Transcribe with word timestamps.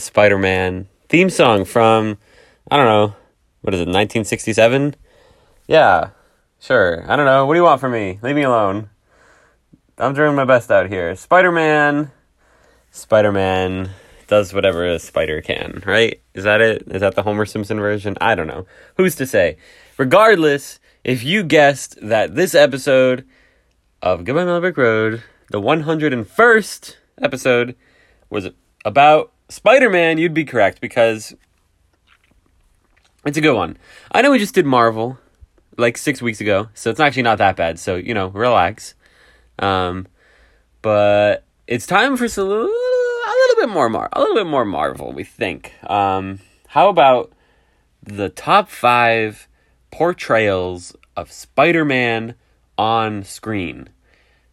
Spider 0.00 0.38
Man 0.38 0.88
theme 1.08 1.30
song 1.30 1.64
from, 1.64 2.18
I 2.70 2.76
don't 2.76 2.86
know, 2.86 3.14
what 3.60 3.74
is 3.74 3.80
it, 3.80 3.88
1967? 3.88 4.96
Yeah, 5.66 6.10
sure. 6.58 7.04
I 7.08 7.16
don't 7.16 7.26
know. 7.26 7.46
What 7.46 7.54
do 7.54 7.58
you 7.58 7.64
want 7.64 7.80
from 7.80 7.92
me? 7.92 8.18
Leave 8.22 8.36
me 8.36 8.42
alone. 8.42 8.90
I'm 9.98 10.14
doing 10.14 10.34
my 10.34 10.44
best 10.44 10.70
out 10.70 10.88
here. 10.88 11.14
Spider 11.14 11.52
Man. 11.52 12.10
Spider 12.90 13.30
Man 13.32 13.90
does 14.26 14.54
whatever 14.54 14.86
a 14.86 14.98
spider 14.98 15.42
can, 15.42 15.82
right? 15.84 16.20
Is 16.34 16.44
that 16.44 16.60
it? 16.60 16.84
Is 16.86 17.00
that 17.00 17.16
the 17.16 17.22
Homer 17.22 17.44
Simpson 17.44 17.78
version? 17.78 18.16
I 18.20 18.34
don't 18.34 18.46
know. 18.46 18.66
Who's 18.96 19.14
to 19.16 19.26
say? 19.26 19.58
Regardless, 19.98 20.80
if 21.04 21.22
you 21.22 21.42
guessed 21.42 21.98
that 22.00 22.34
this 22.34 22.54
episode 22.54 23.26
of 24.00 24.24
Goodbye 24.24 24.44
Melbourne 24.44 24.74
Road, 24.76 25.22
the 25.50 25.60
101st 25.60 26.96
episode, 27.20 27.76
was 28.30 28.48
about 28.84 29.32
Spider 29.50 29.90
Man, 29.90 30.16
you'd 30.16 30.32
be 30.32 30.44
correct 30.44 30.80
because 30.80 31.34
it's 33.26 33.36
a 33.36 33.40
good 33.40 33.54
one. 33.56 33.76
I 34.12 34.22
know 34.22 34.30
we 34.30 34.38
just 34.38 34.54
did 34.54 34.64
Marvel 34.64 35.18
like 35.76 35.98
six 35.98 36.22
weeks 36.22 36.40
ago, 36.40 36.68
so 36.72 36.88
it's 36.88 37.00
actually 37.00 37.24
not 37.24 37.38
that 37.38 37.56
bad. 37.56 37.78
So, 37.80 37.96
you 37.96 38.14
know, 38.14 38.28
relax. 38.28 38.94
Um, 39.58 40.06
but 40.82 41.44
it's 41.66 41.84
time 41.84 42.16
for 42.16 42.24
little, 42.24 42.46
a 42.46 43.34
little 43.48 43.56
bit 43.56 43.68
more 43.68 43.88
Mar- 43.88 44.08
a 44.12 44.20
little 44.20 44.36
bit 44.36 44.46
more 44.46 44.64
Marvel. 44.64 45.12
We 45.12 45.24
think. 45.24 45.74
Um, 45.82 46.38
how 46.68 46.88
about 46.88 47.32
the 48.02 48.28
top 48.28 48.70
five 48.70 49.48
portrayals 49.90 50.94
of 51.16 51.32
Spider-Man 51.32 52.36
on 52.78 53.24
screen? 53.24 53.88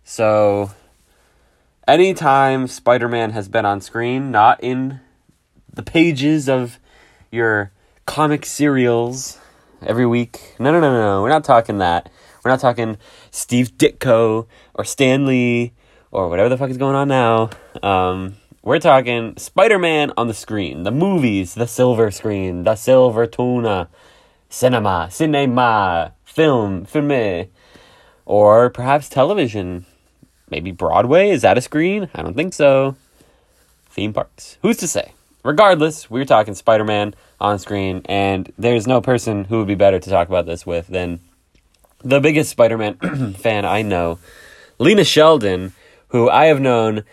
So, 0.03 0.71
anytime 1.87 2.67
Spider-Man 2.67 3.31
has 3.31 3.47
been 3.47 3.65
on 3.65 3.81
screen, 3.81 4.31
not 4.31 4.63
in 4.63 4.99
the 5.73 5.83
pages 5.83 6.49
of 6.49 6.79
your 7.31 7.71
comic 8.05 8.45
serials 8.45 9.37
every 9.81 10.05
week. 10.05 10.55
No, 10.59 10.71
no, 10.71 10.79
no, 10.79 10.91
no. 10.91 11.21
We're 11.21 11.29
not 11.29 11.43
talking 11.43 11.77
that. 11.79 12.09
We're 12.43 12.51
not 12.51 12.59
talking 12.59 12.97
Steve 13.31 13.77
Ditko 13.77 14.47
or 14.73 14.85
Stan 14.85 15.25
Lee 15.25 15.73
or 16.11 16.29
whatever 16.29 16.49
the 16.49 16.57
fuck 16.57 16.69
is 16.69 16.77
going 16.77 16.95
on 16.95 17.07
now. 17.07 17.49
Um, 17.83 18.35
we're 18.63 18.79
talking 18.79 19.35
Spider 19.37 19.79
Man 19.79 20.11
on 20.17 20.27
the 20.27 20.33
screen, 20.33 20.83
the 20.83 20.91
movies, 20.91 21.53
the 21.53 21.67
silver 21.67 22.11
screen, 22.11 22.63
the 22.63 22.75
silver 22.75 23.27
tuna, 23.27 23.89
cinema, 24.49 25.09
cinema, 25.11 26.13
film, 26.23 26.85
filme, 26.85 27.47
or 28.25 28.69
perhaps 28.69 29.09
television. 29.09 29.85
Maybe 30.49 30.71
Broadway? 30.71 31.29
Is 31.29 31.41
that 31.41 31.57
a 31.57 31.61
screen? 31.61 32.09
I 32.15 32.21
don't 32.21 32.35
think 32.35 32.53
so. 32.53 32.95
Theme 33.89 34.13
parks. 34.13 34.57
Who's 34.61 34.77
to 34.77 34.87
say? 34.87 35.13
Regardless, 35.43 36.09
we're 36.09 36.25
talking 36.25 36.55
Spider 36.55 36.83
Man 36.83 37.13
on 37.39 37.59
screen, 37.59 38.01
and 38.05 38.51
there's 38.57 38.87
no 38.87 39.01
person 39.01 39.45
who 39.45 39.59
would 39.59 39.67
be 39.67 39.75
better 39.75 39.99
to 39.99 40.09
talk 40.09 40.27
about 40.27 40.45
this 40.45 40.65
with 40.65 40.87
than 40.87 41.19
the 42.03 42.19
biggest 42.19 42.49
Spider 42.49 42.77
Man 42.77 43.33
fan 43.37 43.65
I 43.65 43.81
know, 43.81 44.19
Lena 44.79 45.03
Sheldon, 45.03 45.73
who 46.09 46.29
I 46.29 46.45
have 46.45 46.59
known 46.59 47.03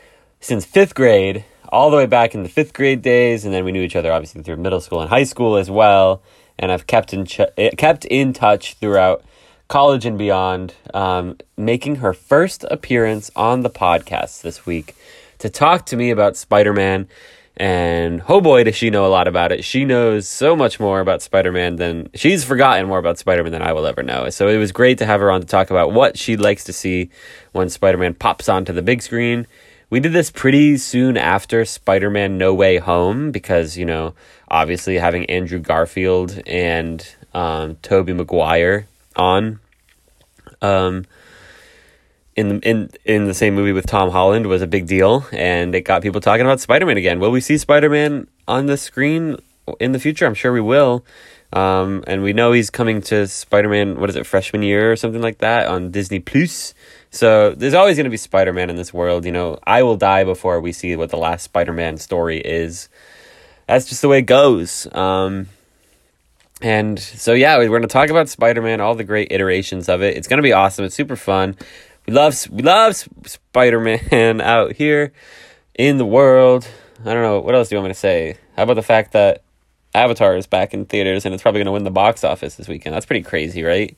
since 0.40 0.64
fifth 0.64 0.94
grade, 0.94 1.44
all 1.68 1.90
the 1.90 1.96
way 1.96 2.06
back 2.06 2.34
in 2.34 2.42
the 2.42 2.48
fifth 2.48 2.72
grade 2.72 3.02
days, 3.02 3.44
and 3.44 3.54
then 3.54 3.64
we 3.64 3.72
knew 3.72 3.82
each 3.82 3.96
other 3.96 4.12
obviously 4.12 4.42
through 4.42 4.56
middle 4.56 4.80
school 4.80 5.00
and 5.00 5.10
high 5.10 5.24
school 5.24 5.56
as 5.56 5.70
well, 5.70 6.22
and 6.58 6.70
I've 6.70 6.86
kept 6.86 7.12
in 7.12 7.26
ch- 7.26 7.40
eh, 7.56 7.70
kept 7.76 8.04
in 8.04 8.32
touch 8.32 8.74
throughout 8.74 9.24
college 9.74 10.06
and 10.06 10.16
beyond, 10.16 10.72
um, 10.94 11.36
making 11.56 11.96
her 11.96 12.12
first 12.12 12.64
appearance 12.70 13.28
on 13.34 13.62
the 13.62 13.68
podcast 13.68 14.42
this 14.42 14.64
week 14.64 14.94
to 15.38 15.50
talk 15.50 15.84
to 15.84 15.96
me 15.96 16.10
about 16.10 16.36
Spider 16.36 16.72
Man 16.72 17.08
and 17.56 18.22
oh 18.28 18.40
boy, 18.40 18.62
does 18.62 18.76
she 18.76 18.88
know 18.88 19.04
a 19.04 19.08
lot 19.08 19.26
about 19.26 19.50
it. 19.50 19.64
She 19.64 19.84
knows 19.84 20.28
so 20.28 20.54
much 20.54 20.78
more 20.78 21.00
about 21.00 21.22
Spider 21.22 21.50
Man 21.50 21.74
than 21.74 22.08
she's 22.14 22.44
forgotten 22.44 22.86
more 22.86 23.00
about 23.00 23.18
Spider 23.18 23.42
Man 23.42 23.50
than 23.50 23.62
I 23.62 23.72
will 23.72 23.84
ever 23.84 24.04
know. 24.04 24.30
So 24.30 24.46
it 24.46 24.58
was 24.58 24.70
great 24.70 24.98
to 24.98 25.06
have 25.06 25.18
her 25.18 25.28
on 25.28 25.40
to 25.40 25.46
talk 25.48 25.70
about 25.70 25.90
what 25.90 26.16
she 26.16 26.36
likes 26.36 26.62
to 26.64 26.72
see 26.72 27.10
when 27.50 27.68
Spider 27.68 27.98
Man 27.98 28.14
pops 28.14 28.48
onto 28.48 28.72
the 28.72 28.80
big 28.80 29.02
screen. 29.02 29.44
We 29.90 29.98
did 29.98 30.12
this 30.12 30.30
pretty 30.30 30.76
soon 30.76 31.16
after 31.16 31.64
Spider 31.64 32.10
Man 32.10 32.38
No 32.38 32.54
Way 32.54 32.76
Home 32.76 33.32
because, 33.32 33.76
you 33.76 33.86
know, 33.86 34.14
obviously 34.48 34.98
having 34.98 35.24
Andrew 35.26 35.58
Garfield 35.58 36.40
and 36.46 37.04
um, 37.34 37.74
Tobey 37.82 38.12
Maguire 38.12 38.86
on. 39.16 39.58
Um, 40.64 41.06
in 42.36 42.60
in 42.60 42.90
in 43.04 43.26
the 43.26 43.34
same 43.34 43.54
movie 43.54 43.72
with 43.72 43.86
Tom 43.86 44.10
Holland 44.10 44.46
was 44.46 44.62
a 44.62 44.66
big 44.66 44.86
deal, 44.86 45.26
and 45.32 45.74
it 45.74 45.82
got 45.82 46.02
people 46.02 46.20
talking 46.20 46.44
about 46.44 46.60
Spider 46.60 46.86
Man 46.86 46.96
again. 46.96 47.20
Will 47.20 47.30
we 47.30 47.40
see 47.40 47.58
Spider 47.58 47.88
Man 47.88 48.26
on 48.48 48.66
the 48.66 48.76
screen 48.76 49.36
in 49.78 49.92
the 49.92 50.00
future? 50.00 50.26
I'm 50.26 50.34
sure 50.34 50.52
we 50.52 50.60
will. 50.60 51.04
Um, 51.52 52.02
and 52.08 52.24
we 52.24 52.32
know 52.32 52.50
he's 52.50 52.70
coming 52.70 53.00
to 53.02 53.28
Spider 53.28 53.68
Man. 53.68 54.00
What 54.00 54.10
is 54.10 54.16
it, 54.16 54.26
freshman 54.26 54.62
year 54.62 54.90
or 54.90 54.96
something 54.96 55.22
like 55.22 55.38
that 55.38 55.68
on 55.68 55.92
Disney 55.92 56.18
Plus. 56.18 56.74
So 57.10 57.52
there's 57.52 57.74
always 57.74 57.96
going 57.96 58.04
to 58.04 58.10
be 58.10 58.16
Spider 58.16 58.52
Man 58.52 58.70
in 58.70 58.76
this 58.76 58.92
world. 58.92 59.24
You 59.24 59.30
know, 59.30 59.58
I 59.64 59.84
will 59.84 59.96
die 59.96 60.24
before 60.24 60.60
we 60.60 60.72
see 60.72 60.96
what 60.96 61.10
the 61.10 61.16
last 61.16 61.44
Spider 61.44 61.72
Man 61.72 61.98
story 61.98 62.38
is. 62.38 62.88
That's 63.68 63.88
just 63.88 64.02
the 64.02 64.08
way 64.08 64.18
it 64.18 64.22
goes. 64.26 64.92
Um, 64.92 65.48
and 66.60 66.98
so 66.98 67.32
yeah, 67.32 67.58
we're 67.58 67.68
going 67.68 67.82
to 67.82 67.88
talk 67.88 68.10
about 68.10 68.28
Spider 68.28 68.62
Man, 68.62 68.80
all 68.80 68.94
the 68.94 69.04
great 69.04 69.32
iterations 69.32 69.88
of 69.88 70.02
it. 70.02 70.16
It's 70.16 70.28
going 70.28 70.38
to 70.38 70.42
be 70.42 70.52
awesome. 70.52 70.84
It's 70.84 70.94
super 70.94 71.16
fun. 71.16 71.56
We 72.06 72.12
love 72.12 72.48
we 72.50 72.62
love 72.62 73.08
Spider 73.26 73.80
Man 73.80 74.40
out 74.40 74.72
here 74.72 75.12
in 75.74 75.98
the 75.98 76.06
world. 76.06 76.66
I 77.00 77.12
don't 77.12 77.22
know 77.22 77.40
what 77.40 77.54
else 77.54 77.68
do 77.68 77.74
you 77.74 77.80
want 77.80 77.88
me 77.88 77.94
to 77.94 77.98
say. 77.98 78.38
How 78.56 78.62
about 78.62 78.74
the 78.74 78.82
fact 78.82 79.12
that 79.12 79.42
Avatar 79.94 80.36
is 80.36 80.46
back 80.46 80.74
in 80.74 80.86
theaters 80.86 81.24
and 81.24 81.34
it's 81.34 81.42
probably 81.42 81.58
going 81.58 81.66
to 81.66 81.72
win 81.72 81.84
the 81.84 81.90
box 81.90 82.24
office 82.24 82.54
this 82.54 82.68
weekend? 82.68 82.94
That's 82.94 83.06
pretty 83.06 83.24
crazy, 83.24 83.62
right? 83.62 83.96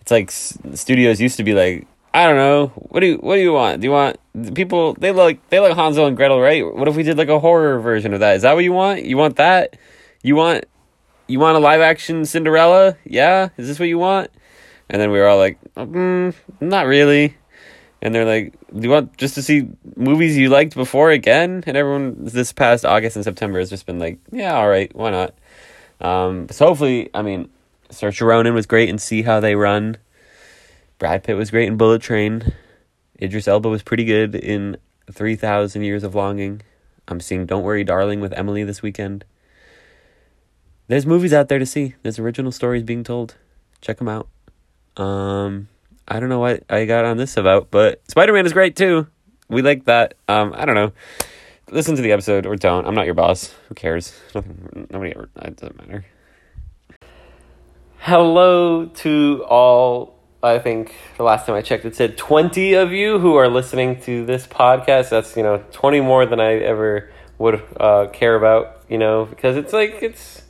It's 0.00 0.10
like 0.10 0.30
studios 0.30 1.20
used 1.20 1.36
to 1.36 1.44
be 1.44 1.54
like, 1.54 1.86
I 2.14 2.26
don't 2.26 2.36
know, 2.36 2.68
what 2.76 3.00
do 3.00 3.06
you 3.06 3.16
what 3.16 3.36
do 3.36 3.42
you 3.42 3.52
want? 3.52 3.80
Do 3.80 3.86
you 3.86 3.92
want 3.92 4.18
people 4.54 4.94
they 4.94 5.12
like 5.12 5.48
they 5.50 5.60
like 5.60 5.76
Hansel 5.76 6.06
and 6.06 6.16
Gretel, 6.16 6.40
right? 6.40 6.64
What 6.64 6.88
if 6.88 6.96
we 6.96 7.02
did 7.02 7.18
like 7.18 7.28
a 7.28 7.38
horror 7.38 7.78
version 7.78 8.12
of 8.12 8.20
that? 8.20 8.36
Is 8.36 8.42
that 8.42 8.54
what 8.54 8.64
you 8.64 8.72
want? 8.72 9.04
You 9.04 9.16
want 9.16 9.36
that? 9.36 9.76
You 10.22 10.34
want 10.36 10.64
you 11.26 11.40
want 11.40 11.56
a 11.56 11.60
live 11.60 11.80
action 11.80 12.24
Cinderella? 12.24 12.96
Yeah, 13.04 13.48
is 13.56 13.68
this 13.68 13.78
what 13.78 13.88
you 13.88 13.98
want? 13.98 14.30
And 14.88 15.00
then 15.00 15.10
we 15.10 15.18
were 15.18 15.26
all 15.26 15.38
like, 15.38 15.58
mm, 15.74 16.34
not 16.60 16.86
really. 16.86 17.36
And 18.02 18.14
they're 18.14 18.24
like, 18.24 18.54
do 18.72 18.82
you 18.82 18.90
want 18.90 19.16
just 19.16 19.34
to 19.34 19.42
see 19.42 19.68
movies 19.96 20.36
you 20.36 20.48
liked 20.48 20.74
before 20.74 21.10
again? 21.10 21.64
And 21.66 21.76
everyone 21.76 22.24
this 22.24 22.52
past 22.52 22.84
August 22.84 23.16
and 23.16 23.24
September 23.24 23.58
has 23.58 23.70
just 23.70 23.86
been 23.86 23.98
like, 23.98 24.18
yeah, 24.30 24.54
all 24.54 24.68
right, 24.68 24.94
why 24.94 25.10
not? 25.10 25.34
Um, 26.00 26.48
so 26.50 26.66
hopefully, 26.66 27.10
I 27.14 27.22
mean, 27.22 27.48
Saoirse 27.90 28.24
Ronan 28.24 28.54
was 28.54 28.66
great 28.66 28.90
and 28.90 29.00
See 29.00 29.22
How 29.22 29.40
They 29.40 29.54
Run. 29.54 29.96
Brad 30.98 31.24
Pitt 31.24 31.36
was 31.36 31.50
great 31.50 31.68
in 31.68 31.76
Bullet 31.76 32.02
Train. 32.02 32.52
Idris 33.20 33.48
Elba 33.48 33.68
was 33.68 33.82
pretty 33.82 34.04
good 34.04 34.34
in 34.34 34.76
3,000 35.10 35.82
Years 35.82 36.04
of 36.04 36.14
Longing. 36.14 36.62
I'm 37.08 37.20
seeing 37.20 37.46
Don't 37.46 37.62
Worry 37.62 37.84
Darling 37.84 38.20
with 38.20 38.32
Emily 38.34 38.64
this 38.64 38.82
weekend. 38.82 39.24
There's 40.88 41.04
movies 41.04 41.32
out 41.32 41.48
there 41.48 41.58
to 41.58 41.66
see. 41.66 41.94
There's 42.02 42.18
original 42.18 42.52
stories 42.52 42.84
being 42.84 43.02
told. 43.02 43.34
Check 43.80 43.98
them 43.98 44.08
out. 44.08 44.28
Um, 44.96 45.68
I 46.06 46.20
don't 46.20 46.28
know 46.28 46.38
what 46.38 46.62
I 46.70 46.84
got 46.84 47.04
on 47.04 47.16
this 47.16 47.36
about, 47.36 47.70
but 47.70 48.00
Spider 48.08 48.32
Man 48.32 48.46
is 48.46 48.52
great 48.52 48.76
too. 48.76 49.08
We 49.48 49.62
like 49.62 49.84
that. 49.86 50.14
Um, 50.28 50.54
I 50.56 50.64
don't 50.64 50.76
know. 50.76 50.92
Listen 51.70 51.96
to 51.96 52.02
the 52.02 52.12
episode 52.12 52.46
or 52.46 52.54
don't. 52.54 52.86
I'm 52.86 52.94
not 52.94 53.06
your 53.06 53.14
boss. 53.14 53.52
Who 53.68 53.74
cares? 53.74 54.16
Nothing. 54.34 54.86
Nobody 54.90 55.10
ever. 55.10 55.28
It 55.42 55.56
doesn't 55.56 55.76
matter. 55.76 56.04
Hello 57.98 58.86
to 58.86 59.44
all. 59.48 60.14
I 60.40 60.60
think 60.60 60.94
the 61.16 61.24
last 61.24 61.46
time 61.46 61.56
I 61.56 61.62
checked, 61.62 61.84
it 61.84 61.96
said 61.96 62.16
20 62.16 62.74
of 62.74 62.92
you 62.92 63.18
who 63.18 63.34
are 63.34 63.48
listening 63.48 64.00
to 64.02 64.24
this 64.24 64.46
podcast. 64.46 65.08
That's, 65.08 65.36
you 65.36 65.42
know, 65.42 65.64
20 65.72 66.00
more 66.02 66.24
than 66.24 66.38
I 66.38 66.54
ever 66.58 67.10
would 67.38 67.60
uh, 67.76 68.06
care 68.12 68.36
about, 68.36 68.84
you 68.88 68.98
know, 68.98 69.24
because 69.24 69.56
it's 69.56 69.72
like, 69.72 69.98
it's 70.02 70.42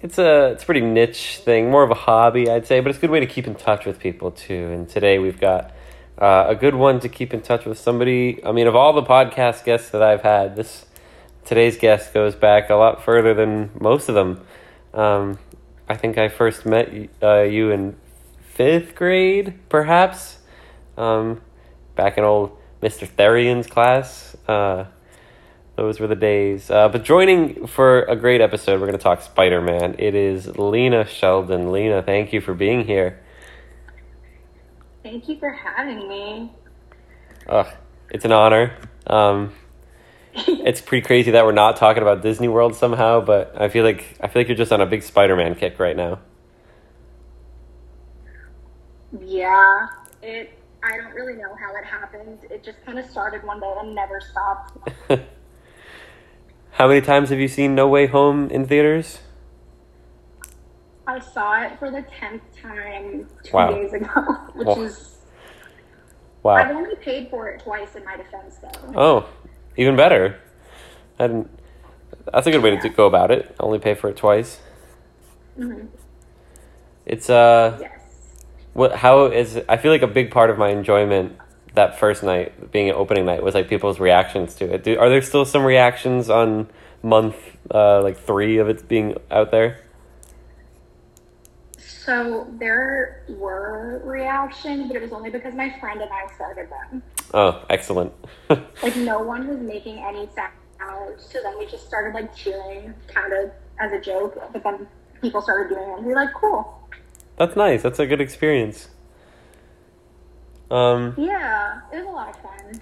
it's 0.00 0.18
a 0.18 0.52
it's 0.52 0.62
a 0.62 0.66
pretty 0.66 0.80
niche 0.80 1.40
thing, 1.44 1.70
more 1.70 1.82
of 1.82 1.90
a 1.90 1.94
hobby, 1.94 2.48
I'd 2.48 2.66
say, 2.66 2.80
but 2.80 2.90
it's 2.90 2.98
a 2.98 3.00
good 3.00 3.10
way 3.10 3.20
to 3.20 3.26
keep 3.26 3.46
in 3.46 3.54
touch 3.54 3.84
with 3.84 3.98
people 3.98 4.30
too. 4.30 4.70
And 4.72 4.88
today 4.88 5.18
we've 5.18 5.40
got 5.40 5.72
uh, 6.18 6.46
a 6.48 6.54
good 6.54 6.74
one 6.74 7.00
to 7.00 7.08
keep 7.08 7.34
in 7.34 7.40
touch 7.40 7.64
with 7.64 7.78
somebody. 7.78 8.44
I 8.44 8.52
mean, 8.52 8.66
of 8.66 8.76
all 8.76 8.92
the 8.92 9.02
podcast 9.02 9.64
guests 9.64 9.90
that 9.90 10.02
I've 10.02 10.22
had, 10.22 10.56
this 10.56 10.86
today's 11.44 11.76
guest 11.76 12.14
goes 12.14 12.34
back 12.34 12.70
a 12.70 12.74
lot 12.74 13.04
further 13.04 13.34
than 13.34 13.70
most 13.80 14.08
of 14.08 14.14
them. 14.14 14.44
Um, 14.94 15.38
I 15.88 15.96
think 15.96 16.18
I 16.18 16.28
first 16.28 16.66
met 16.66 16.92
uh, 17.22 17.42
you 17.42 17.70
in 17.70 17.96
fifth 18.40 18.94
grade, 18.94 19.58
perhaps, 19.68 20.38
um, 20.96 21.40
back 21.96 22.18
in 22.18 22.24
old 22.24 22.56
Mister 22.82 23.06
Therian's 23.06 23.66
class. 23.66 24.36
Uh, 24.46 24.84
those 25.78 26.00
were 26.00 26.08
the 26.08 26.16
days. 26.16 26.72
Uh, 26.72 26.88
but 26.88 27.04
joining 27.04 27.68
for 27.68 28.02
a 28.02 28.16
great 28.16 28.40
episode, 28.40 28.80
we're 28.80 28.88
going 28.88 28.98
to 28.98 29.02
talk 29.02 29.22
Spider 29.22 29.60
Man. 29.60 29.94
It 29.96 30.16
is 30.16 30.58
Lena 30.58 31.06
Sheldon. 31.06 31.70
Lena, 31.70 32.02
thank 32.02 32.32
you 32.32 32.40
for 32.40 32.52
being 32.52 32.84
here. 32.84 33.20
Thank 35.04 35.28
you 35.28 35.38
for 35.38 35.50
having 35.52 36.08
me. 36.08 36.52
Ugh, 37.48 37.68
it's 38.10 38.24
an 38.24 38.32
honor. 38.32 38.76
Um, 39.06 39.52
it's 40.34 40.80
pretty 40.80 41.06
crazy 41.06 41.30
that 41.30 41.44
we're 41.44 41.52
not 41.52 41.76
talking 41.76 42.02
about 42.02 42.22
Disney 42.22 42.48
World 42.48 42.74
somehow, 42.74 43.20
but 43.20 43.54
I 43.56 43.68
feel 43.68 43.84
like 43.84 44.16
I 44.20 44.26
feel 44.26 44.40
like 44.40 44.48
you're 44.48 44.56
just 44.56 44.72
on 44.72 44.80
a 44.80 44.86
big 44.86 45.04
Spider-Man 45.04 45.54
kick 45.54 45.78
right 45.78 45.96
now. 45.96 46.18
Yeah, 49.24 49.86
it. 50.24 50.58
I 50.82 50.96
don't 50.96 51.14
really 51.14 51.34
know 51.34 51.54
how 51.54 51.76
it 51.76 51.84
happened. 51.84 52.38
It 52.50 52.64
just 52.64 52.84
kind 52.84 52.98
of 52.98 53.08
started 53.08 53.44
one 53.44 53.60
day 53.60 53.72
and 53.80 53.94
never 53.94 54.20
stopped. 54.20 54.76
How 56.78 56.86
many 56.86 57.00
times 57.00 57.30
have 57.30 57.40
you 57.40 57.48
seen 57.48 57.74
No 57.74 57.88
Way 57.88 58.06
Home 58.06 58.48
in 58.50 58.64
theaters? 58.64 59.18
I 61.08 61.18
saw 61.18 61.60
it 61.64 61.76
for 61.80 61.90
the 61.90 62.02
tenth 62.02 62.42
time 62.62 63.26
two 63.42 63.56
Wow. 63.56 63.70
days 63.74 63.92
ago, 63.92 64.06
which 64.54 64.68
Wow. 64.68 64.82
is. 64.84 65.14
I've 66.44 66.76
only 66.76 66.94
paid 66.94 67.30
for 67.30 67.48
it 67.48 67.60
twice 67.64 67.96
in 67.96 68.04
my 68.04 68.16
defense, 68.16 68.58
though. 68.62 68.92
Oh, 68.94 69.28
even 69.76 69.96
better. 69.96 70.38
I 71.18 71.26
didn't, 71.26 71.50
that's 72.32 72.46
a 72.46 72.52
good 72.52 72.62
way 72.62 72.76
to 72.76 72.88
go 72.90 73.06
about 73.08 73.32
it. 73.32 73.56
Only 73.58 73.80
pay 73.80 73.94
for 73.94 74.08
it 74.08 74.16
twice. 74.16 74.60
Mhm. 75.58 75.88
It's 77.04 77.28
uh, 77.28 77.76
Yes. 77.80 77.90
what? 78.72 78.94
How 78.94 79.24
is? 79.26 79.60
I 79.68 79.78
feel 79.78 79.90
like 79.90 80.02
a 80.02 80.06
big 80.06 80.30
part 80.30 80.48
of 80.48 80.58
my 80.58 80.68
enjoyment 80.68 81.36
that 81.74 81.98
first 81.98 82.22
night, 82.22 82.70
being 82.72 82.88
an 82.88 82.94
opening 82.94 83.24
night, 83.24 83.42
was 83.42 83.54
like 83.54 83.68
people's 83.68 84.00
reactions 84.00 84.54
to 84.56 84.72
it. 84.72 84.84
Do, 84.84 84.98
are 84.98 85.08
there 85.08 85.22
still 85.22 85.44
some 85.44 85.64
reactions 85.64 86.30
on 86.30 86.68
month 87.02 87.36
uh, 87.72 88.02
like 88.02 88.18
three 88.18 88.58
of 88.58 88.68
it 88.68 88.88
being 88.88 89.16
out 89.30 89.50
there? 89.50 89.80
So 91.76 92.46
there 92.58 93.22
were 93.28 94.00
reactions, 94.04 94.86
but 94.88 94.96
it 94.96 95.02
was 95.02 95.12
only 95.12 95.28
because 95.30 95.54
my 95.54 95.78
friend 95.78 96.00
and 96.00 96.10
I 96.10 96.34
started 96.34 96.68
them. 96.70 97.02
Oh, 97.34 97.64
excellent. 97.68 98.12
Like 98.82 98.96
no 98.96 99.18
one 99.18 99.46
was 99.46 99.58
making 99.58 99.98
any 99.98 100.26
sound, 100.34 100.52
so 101.18 101.38
then 101.42 101.58
we 101.58 101.66
just 101.66 101.86
started 101.86 102.14
like 102.14 102.34
cheering, 102.34 102.94
kind 103.08 103.32
of 103.34 103.50
as 103.78 103.92
a 103.92 104.00
joke. 104.00 104.40
But 104.52 104.64
then 104.64 104.86
people 105.20 105.42
started 105.42 105.68
doing 105.74 105.86
it, 105.90 105.96
and 105.98 106.06
we 106.06 106.14
were 106.14 106.18
like, 106.18 106.32
"Cool, 106.32 106.80
That's 107.36 107.56
nice. 107.56 107.82
That's 107.82 107.98
a 107.98 108.06
good 108.06 108.22
experience. 108.22 108.88
Um, 110.70 111.14
yeah." 111.16 111.80
It 111.92 111.98
was 111.98 112.06
a 112.06 112.10
lot 112.10 112.28
of 112.28 112.36
fun. 112.40 112.80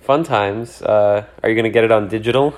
fun 0.00 0.24
times. 0.24 0.82
Uh, 0.82 1.26
are 1.42 1.48
you 1.48 1.56
gonna 1.56 1.70
get 1.70 1.84
it 1.84 1.92
on 1.92 2.08
digital? 2.08 2.54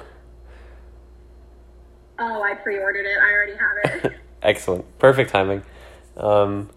Oh, 2.19 2.43
I 2.43 2.55
pre-ordered 2.55 3.07
it. 3.07 3.17
I 3.19 3.33
already 3.33 3.55
have 3.55 4.05
it. 4.05 4.13
Excellent. 4.43 4.99
Perfect 4.99 5.31
timing. 5.31 5.63
Um, 6.17 6.69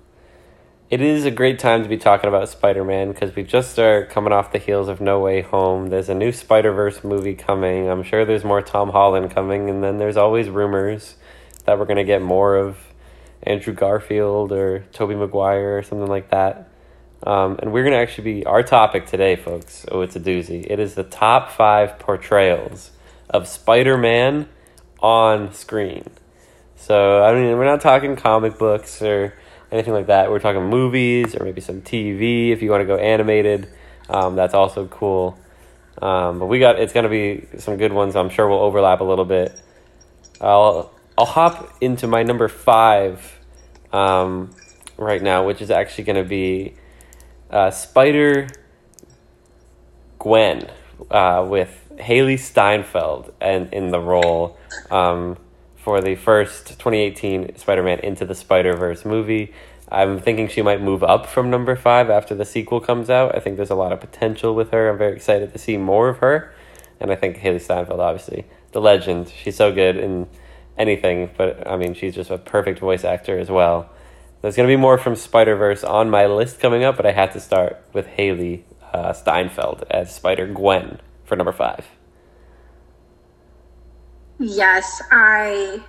it 0.91 1.01
is 1.01 1.25
a 1.25 1.31
great 1.31 1.57
time 1.57 1.83
to 1.83 1.89
be 1.89 1.97
talking 1.97 2.27
about 2.27 2.49
Spider 2.49 2.83
Man 2.83 3.11
because 3.11 3.33
we 3.35 3.43
just 3.43 3.79
are 3.79 4.05
coming 4.05 4.33
off 4.33 4.51
the 4.51 4.59
heels 4.59 4.87
of 4.87 4.99
No 4.99 5.19
Way 5.19 5.41
Home. 5.41 5.87
There's 5.87 6.09
a 6.09 6.13
new 6.13 6.31
Spider 6.31 6.73
Verse 6.73 7.03
movie 7.03 7.33
coming. 7.33 7.89
I'm 7.89 8.03
sure 8.03 8.25
there's 8.25 8.43
more 8.43 8.61
Tom 8.61 8.89
Holland 8.89 9.31
coming, 9.31 9.69
and 9.69 9.83
then 9.83 9.97
there's 9.97 10.17
always 10.17 10.49
rumors 10.49 11.15
that 11.65 11.79
we're 11.79 11.85
going 11.85 11.97
to 11.97 12.03
get 12.03 12.21
more 12.21 12.57
of 12.57 12.77
Andrew 13.43 13.73
Garfield 13.73 14.51
or 14.51 14.79
Tobey 14.91 15.15
Maguire 15.15 15.77
or 15.77 15.81
something 15.81 16.09
like 16.09 16.29
that. 16.31 16.70
Um, 17.23 17.57
and 17.61 17.71
we're 17.71 17.83
going 17.83 17.93
to 17.93 17.99
actually 17.99 18.33
be 18.33 18.45
our 18.45 18.63
topic 18.63 19.05
today, 19.05 19.35
folks. 19.35 19.85
Oh, 19.91 20.01
it's 20.01 20.15
a 20.15 20.19
doozy. 20.19 20.65
It 20.69 20.79
is 20.79 20.95
the 20.95 21.03
top 21.03 21.51
five 21.51 21.99
portrayals 21.99 22.91
of 23.29 23.47
Spider 23.47 23.97
Man 23.97 24.49
on 24.99 25.53
screen. 25.53 26.05
So 26.75 27.23
I 27.23 27.33
mean, 27.33 27.57
we're 27.57 27.65
not 27.65 27.81
talking 27.81 28.15
comic 28.15 28.57
books 28.57 29.01
or 29.01 29.35
anything 29.71 29.93
like 29.93 30.07
that. 30.07 30.31
We're 30.31 30.39
talking 30.39 30.63
movies 30.65 31.35
or 31.35 31.45
maybe 31.45 31.61
some 31.61 31.81
TV 31.81 32.49
if 32.49 32.61
you 32.61 32.71
want 32.71 32.81
to 32.81 32.87
go 32.87 32.97
animated. 32.97 33.67
Um, 34.09 34.35
that's 34.35 34.53
also 34.53 34.87
cool. 34.87 35.37
Um, 36.01 36.39
but 36.39 36.47
we 36.47 36.59
got 36.59 36.79
it's 36.79 36.93
gonna 36.93 37.09
be 37.09 37.47
some 37.59 37.77
good 37.77 37.93
ones. 37.93 38.15
I'm 38.15 38.29
sure 38.29 38.49
we'll 38.49 38.59
overlap 38.59 39.01
a 39.01 39.03
little 39.03 39.25
bit. 39.25 39.59
I'll 40.39 40.91
I'll 41.17 41.25
hop 41.25 41.71
into 41.81 42.07
my 42.07 42.23
number 42.23 42.47
five 42.47 43.39
um, 43.93 44.49
right 44.97 45.21
now, 45.21 45.45
which 45.45 45.61
is 45.61 45.69
actually 45.69 46.05
gonna 46.05 46.23
be 46.23 46.73
uh, 47.51 47.69
Spider 47.69 48.47
Gwen 50.19 50.69
uh, 51.09 51.45
with 51.47 51.89
Hailee 51.97 52.39
Steinfeld 52.39 53.33
and 53.41 53.71
in 53.73 53.91
the 53.91 53.99
role 53.99 54.57
um, 54.89 55.37
for 55.75 56.01
the 56.01 56.15
first 56.15 56.67
2018 56.67 57.57
Spider-Man 57.57 57.99
Into 57.99 58.25
the 58.25 58.35
Spider-Verse 58.35 59.05
movie. 59.05 59.53
I'm 59.89 60.19
thinking 60.19 60.47
she 60.47 60.61
might 60.61 60.81
move 60.81 61.03
up 61.03 61.25
from 61.25 61.49
number 61.49 61.75
five 61.75 62.09
after 62.09 62.33
the 62.33 62.45
sequel 62.45 62.79
comes 62.79 63.09
out. 63.09 63.35
I 63.35 63.39
think 63.39 63.57
there's 63.57 63.69
a 63.69 63.75
lot 63.75 63.91
of 63.91 63.99
potential 63.99 64.55
with 64.55 64.71
her. 64.71 64.89
I'm 64.89 64.97
very 64.97 65.13
excited 65.13 65.51
to 65.51 65.59
see 65.59 65.75
more 65.75 66.07
of 66.07 66.19
her, 66.19 66.53
and 66.99 67.11
I 67.11 67.15
think 67.15 67.39
Hailee 67.39 67.59
Steinfeld, 67.59 67.99
obviously, 67.99 68.45
the 68.71 68.79
legend. 68.79 69.29
She's 69.29 69.57
so 69.57 69.73
good 69.73 69.97
in 69.97 70.29
anything, 70.77 71.31
but 71.37 71.67
I 71.67 71.75
mean, 71.75 71.93
she's 71.93 72.15
just 72.15 72.29
a 72.29 72.37
perfect 72.37 72.79
voice 72.79 73.03
actor 73.03 73.37
as 73.37 73.51
well. 73.51 73.89
There's 74.41 74.55
going 74.55 74.67
to 74.67 74.71
be 74.71 74.79
more 74.79 74.97
from 74.97 75.15
Spider 75.15 75.55
Verse 75.55 75.83
on 75.83 76.09
my 76.09 76.25
list 76.25 76.59
coming 76.59 76.83
up, 76.83 76.97
but 76.97 77.05
I 77.05 77.11
had 77.11 77.31
to 77.33 77.39
start 77.39 77.83
with 77.93 78.07
Hailee 78.07 78.63
uh, 78.91 79.13
Steinfeld 79.13 79.83
as 79.89 80.13
Spider 80.13 80.47
Gwen 80.47 80.99
for 81.23 81.35
number 81.35 81.51
five. 81.51 81.85
Yes, 84.39 85.01
I 85.11 85.83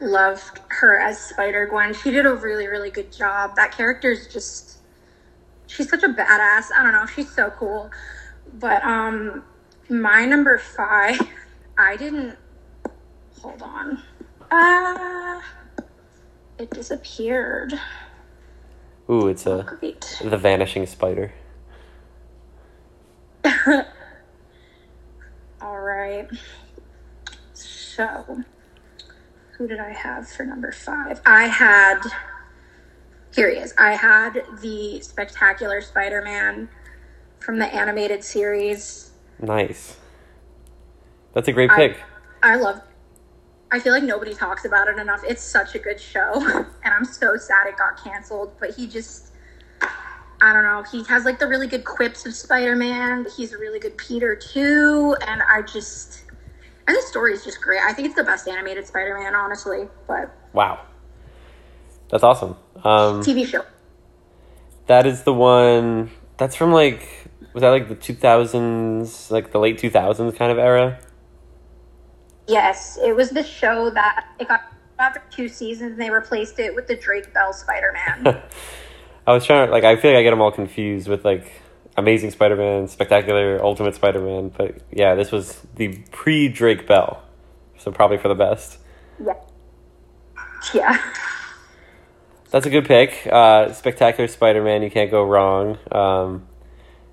loved 0.00 0.60
her 0.68 0.98
as 1.00 1.18
Spider 1.18 1.66
Gwen. 1.66 1.92
She 1.94 2.12
did 2.12 2.26
a 2.26 2.34
really, 2.34 2.68
really 2.68 2.90
good 2.90 3.10
job. 3.10 3.56
That 3.56 3.72
character 3.72 4.12
is 4.12 4.28
just 4.28 4.78
she's 5.66 5.88
such 5.88 6.04
a 6.04 6.08
badass. 6.08 6.66
I 6.76 6.82
don't 6.82 6.92
know, 6.92 7.06
she's 7.06 7.30
so 7.34 7.50
cool. 7.50 7.90
But 8.54 8.84
um 8.84 9.42
my 9.88 10.24
number 10.24 10.58
five, 10.58 11.20
I 11.78 11.96
didn't 11.96 12.36
hold 13.40 13.62
on. 13.62 14.00
Uh 14.50 15.40
it 16.58 16.70
disappeared. 16.70 17.74
Ooh, 19.10 19.28
it's 19.28 19.46
a 19.46 19.64
Great. 19.80 20.18
the 20.24 20.38
vanishing 20.38 20.86
spider. 20.86 21.32
All 25.60 25.80
right. 25.80 26.28
So, 27.54 28.42
who 29.56 29.68
did 29.68 29.78
I 29.80 29.90
have 29.90 30.28
for 30.28 30.44
number 30.44 30.72
five? 30.72 31.20
I 31.26 31.44
had. 31.44 32.00
Here 33.34 33.50
he 33.50 33.56
is. 33.56 33.72
I 33.78 33.92
had 33.92 34.42
the 34.60 35.00
Spectacular 35.00 35.80
Spider 35.80 36.22
Man 36.22 36.68
from 37.38 37.58
the 37.58 37.66
animated 37.66 38.22
series. 38.24 39.10
Nice. 39.40 39.96
That's 41.32 41.48
a 41.48 41.52
great 41.52 41.70
I- 41.70 41.76
pick. 41.76 41.98
I 42.42 42.56
love. 42.56 42.80
I 43.72 43.80
feel 43.80 43.92
like 43.92 44.02
nobody 44.04 44.34
talks 44.34 44.66
about 44.66 44.86
it 44.86 44.98
enough. 44.98 45.22
It's 45.26 45.42
such 45.42 45.74
a 45.74 45.78
good 45.78 45.98
show, 45.98 46.34
and 46.84 46.94
I'm 46.94 47.06
so 47.06 47.36
sad 47.36 47.66
it 47.66 47.76
got 47.76 48.02
canceled. 48.02 48.52
But 48.60 48.74
he 48.76 48.86
just. 48.86 49.30
I 50.44 50.52
don't 50.52 50.64
know. 50.64 50.82
He 50.82 51.04
has 51.04 51.24
like 51.24 51.38
the 51.38 51.46
really 51.46 51.68
good 51.68 51.84
quips 51.84 52.26
of 52.26 52.34
Spider 52.34 52.74
Man. 52.74 53.26
He's 53.36 53.52
a 53.52 53.58
really 53.58 53.78
good 53.78 53.96
Peter 53.96 54.36
too, 54.36 55.16
and 55.26 55.40
I 55.40 55.62
just 55.62 56.24
and 56.86 56.96
the 56.96 57.02
story 57.02 57.32
is 57.32 57.44
just 57.44 57.60
great. 57.60 57.80
I 57.80 57.92
think 57.92 58.06
it's 58.06 58.16
the 58.16 58.24
best 58.24 58.48
animated 58.48 58.86
Spider 58.86 59.18
Man, 59.18 59.34
honestly. 59.34 59.88
But 60.06 60.34
Wow. 60.52 60.84
That's 62.10 62.24
awesome. 62.24 62.56
Um, 62.84 63.22
TV 63.22 63.46
show. 63.46 63.64
that 64.86 65.06
is 65.06 65.22
the 65.22 65.32
one. 65.32 66.10
That's 66.36 66.56
from 66.56 66.72
like 66.72 67.08
was 67.54 67.62
that 67.62 67.70
like 67.70 67.88
the 67.88 67.94
two 67.94 68.14
thousands, 68.14 69.30
like 69.30 69.52
the 69.52 69.58
late 69.58 69.78
two 69.78 69.90
thousands 69.90 70.36
kind 70.36 70.50
of 70.50 70.58
era? 70.58 70.98
Yes, 72.48 72.98
it 73.02 73.14
was 73.14 73.30
the 73.30 73.42
show 73.42 73.90
that 73.90 74.26
it 74.38 74.48
got 74.48 74.62
after 74.98 75.22
two 75.30 75.48
seasons. 75.48 75.96
They 75.96 76.10
replaced 76.10 76.58
it 76.58 76.74
with 76.74 76.86
the 76.86 76.96
Drake 76.96 77.32
Bell 77.32 77.52
Spider 77.52 77.92
Man. 77.92 78.42
I 79.26 79.32
was 79.32 79.44
trying 79.44 79.66
to 79.66 79.72
like 79.72 79.84
I 79.84 79.96
feel 79.96 80.12
like 80.12 80.18
I 80.18 80.22
get 80.22 80.30
them 80.30 80.40
all 80.40 80.50
confused 80.50 81.08
with 81.08 81.24
like 81.24 81.62
Amazing 81.96 82.30
Spider-Man, 82.30 82.88
Spectacular, 82.88 83.62
Ultimate 83.62 83.94
Spider-Man, 83.94 84.48
but 84.56 84.76
yeah, 84.90 85.14
this 85.14 85.30
was 85.30 85.60
the 85.76 85.98
pre 86.10 86.48
Drake 86.48 86.86
Bell, 86.86 87.22
so 87.78 87.92
probably 87.92 88.18
for 88.18 88.28
the 88.28 88.34
best. 88.34 88.78
yeah. 89.24 89.34
Yeah. 90.72 90.98
That's 92.50 92.66
a 92.66 92.70
good 92.70 92.86
pick. 92.86 93.26
Uh, 93.30 93.72
Spectacular 93.72 94.28
Spider-Man, 94.28 94.82
you 94.82 94.90
can't 94.90 95.10
go 95.10 95.24
wrong. 95.24 95.78
Um, 95.90 96.46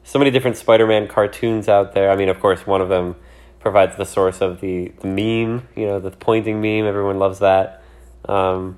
so 0.04 0.20
many 0.20 0.32
different 0.32 0.58
Spider-Man 0.58 1.08
cartoons 1.08 1.68
out 1.68 1.94
there. 1.94 2.12
I 2.12 2.16
mean, 2.16 2.30
of 2.30 2.40
course, 2.40 2.68
one 2.68 2.82
of 2.82 2.90
them 2.90 3.16
provides 3.60 3.96
the 3.98 4.06
source 4.06 4.42
of 4.42 4.62
the, 4.62 4.92
the 5.02 5.08
meme. 5.08 5.68
You 5.76 5.86
know, 5.88 6.00
the 6.00 6.12
pointing 6.12 6.62
meme. 6.62 6.86
Everyone 6.86 7.20
loves 7.20 7.40
that. 7.40 7.82
Um, 8.26 8.78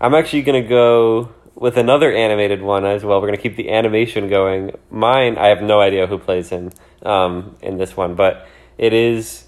I'm 0.00 0.14
actually 0.14 0.42
gonna 0.42 0.62
go 0.66 1.30
with 1.54 1.76
another 1.76 2.12
animated 2.12 2.62
one 2.62 2.84
as 2.84 3.04
well. 3.04 3.20
We're 3.20 3.28
gonna 3.28 3.36
keep 3.38 3.56
the 3.56 3.70
animation 3.70 4.28
going. 4.28 4.72
Mine, 4.90 5.36
I 5.38 5.48
have 5.48 5.62
no 5.62 5.80
idea 5.80 6.06
who 6.06 6.18
plays 6.18 6.48
him 6.48 6.70
um, 7.04 7.56
in 7.62 7.76
this 7.78 7.96
one, 7.96 8.14
but 8.14 8.46
it 8.78 8.92
is 8.92 9.44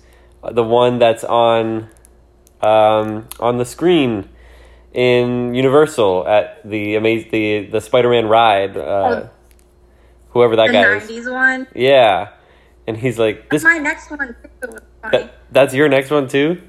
the 0.53 0.63
one 0.63 0.99
that's 0.99 1.25
on 1.25 1.89
um, 2.61 3.29
on 3.41 3.59
the 3.59 3.65
screen 3.65 4.29
in 4.93 5.55
Universal 5.55 6.27
at 6.29 6.63
the 6.69 6.95
amaz- 6.95 7.31
the 7.31 7.67
the 7.67 7.81
Spider 7.81 8.11
Man 8.11 8.27
ride. 8.29 8.77
Uh, 8.77 8.81
Oh. 9.27 9.31
whoever 10.31 10.57
that 10.57 10.67
the 10.69 10.73
guy 10.73 10.97
is. 10.97 11.11
'90s 11.11 11.33
one. 11.33 11.67
Yeah, 11.75 12.29
and 12.87 12.97
he's 12.97 13.19
like, 13.19 13.51
"This 13.51 13.65
My 13.65 13.79
next 13.79 14.11
one 14.11 14.19
too 14.63 14.69
was 14.69 14.81
funny. 15.03 15.19
that, 15.19 15.35
that's 15.51 15.75
your 15.75 15.89
next 15.89 16.11
one 16.11 16.29
too." 16.29 16.61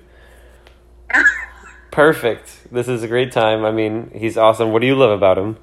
Perfect. 1.91 2.67
This 2.73 2.89
is 2.89 3.03
a 3.03 3.07
great 3.07 3.31
time. 3.31 3.63
I 3.63 3.71
mean, 3.71 4.11
he's 4.13 4.37
awesome. 4.37 4.73
What 4.73 4.81
do 4.81 4.87
you 4.87 4.95
love 4.95 5.11
about 5.11 5.37
him? 5.37 5.57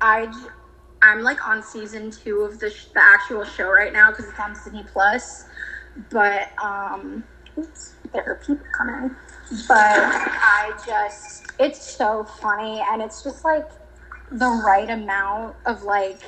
I, 0.00 0.32
I'm 1.02 1.20
like 1.22 1.46
on 1.46 1.62
season 1.62 2.10
two 2.10 2.40
of 2.40 2.58
the, 2.60 2.70
sh- 2.70 2.86
the 2.94 3.02
actual 3.02 3.44
show 3.44 3.68
right 3.70 3.92
now 3.92 4.10
because 4.10 4.26
it's 4.28 4.38
on 4.38 4.54
Disney 4.54 4.82
Plus. 4.90 5.44
But 6.10 6.48
um, 6.62 7.24
oops, 7.58 7.92
there 8.14 8.24
are 8.24 8.36
people 8.36 8.64
coming. 8.76 9.14
But 9.68 9.76
I 9.78 10.72
just, 10.86 11.52
it's 11.58 11.82
so 11.82 12.24
funny 12.24 12.82
and 12.90 13.02
it's 13.02 13.22
just 13.22 13.44
like 13.44 13.68
the 14.30 14.48
right 14.64 14.88
amount 14.88 15.56
of 15.66 15.82
like 15.82 16.20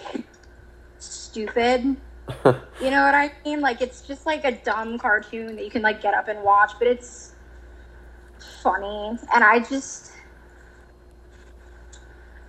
stupid. 0.99 1.97
You 2.79 2.91
know 2.91 3.03
what 3.03 3.15
I 3.15 3.33
mean? 3.45 3.63
Like 3.63 3.81
it's 3.81 4.03
just 4.03 4.27
like 4.27 4.45
a 4.45 4.53
dumb 4.53 4.99
cartoon 4.99 5.57
that 5.57 5.65
you 5.65 5.71
can 5.71 5.81
like 5.81 6.03
get 6.03 6.13
up 6.13 6.29
and 6.29 6.43
watch, 6.43 6.73
but 6.79 6.87
it's 6.87 7.33
funny. 8.63 9.19
And 9.35 9.43
I 9.43 9.61
just 9.61 10.13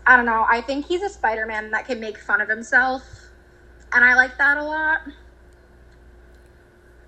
I 0.06 0.16
don't 0.16 0.26
know. 0.26 0.46
I 0.50 0.62
think 0.62 0.86
he's 0.86 1.02
a 1.02 1.10
Spider-Man 1.10 1.72
that 1.72 1.86
can 1.86 2.00
make 2.00 2.18
fun 2.18 2.42
of 2.42 2.50
himself. 2.50 3.04
And 3.94 4.04
I 4.04 4.16
like 4.16 4.38
that 4.38 4.58
a 4.58 4.64
lot. 4.64 5.00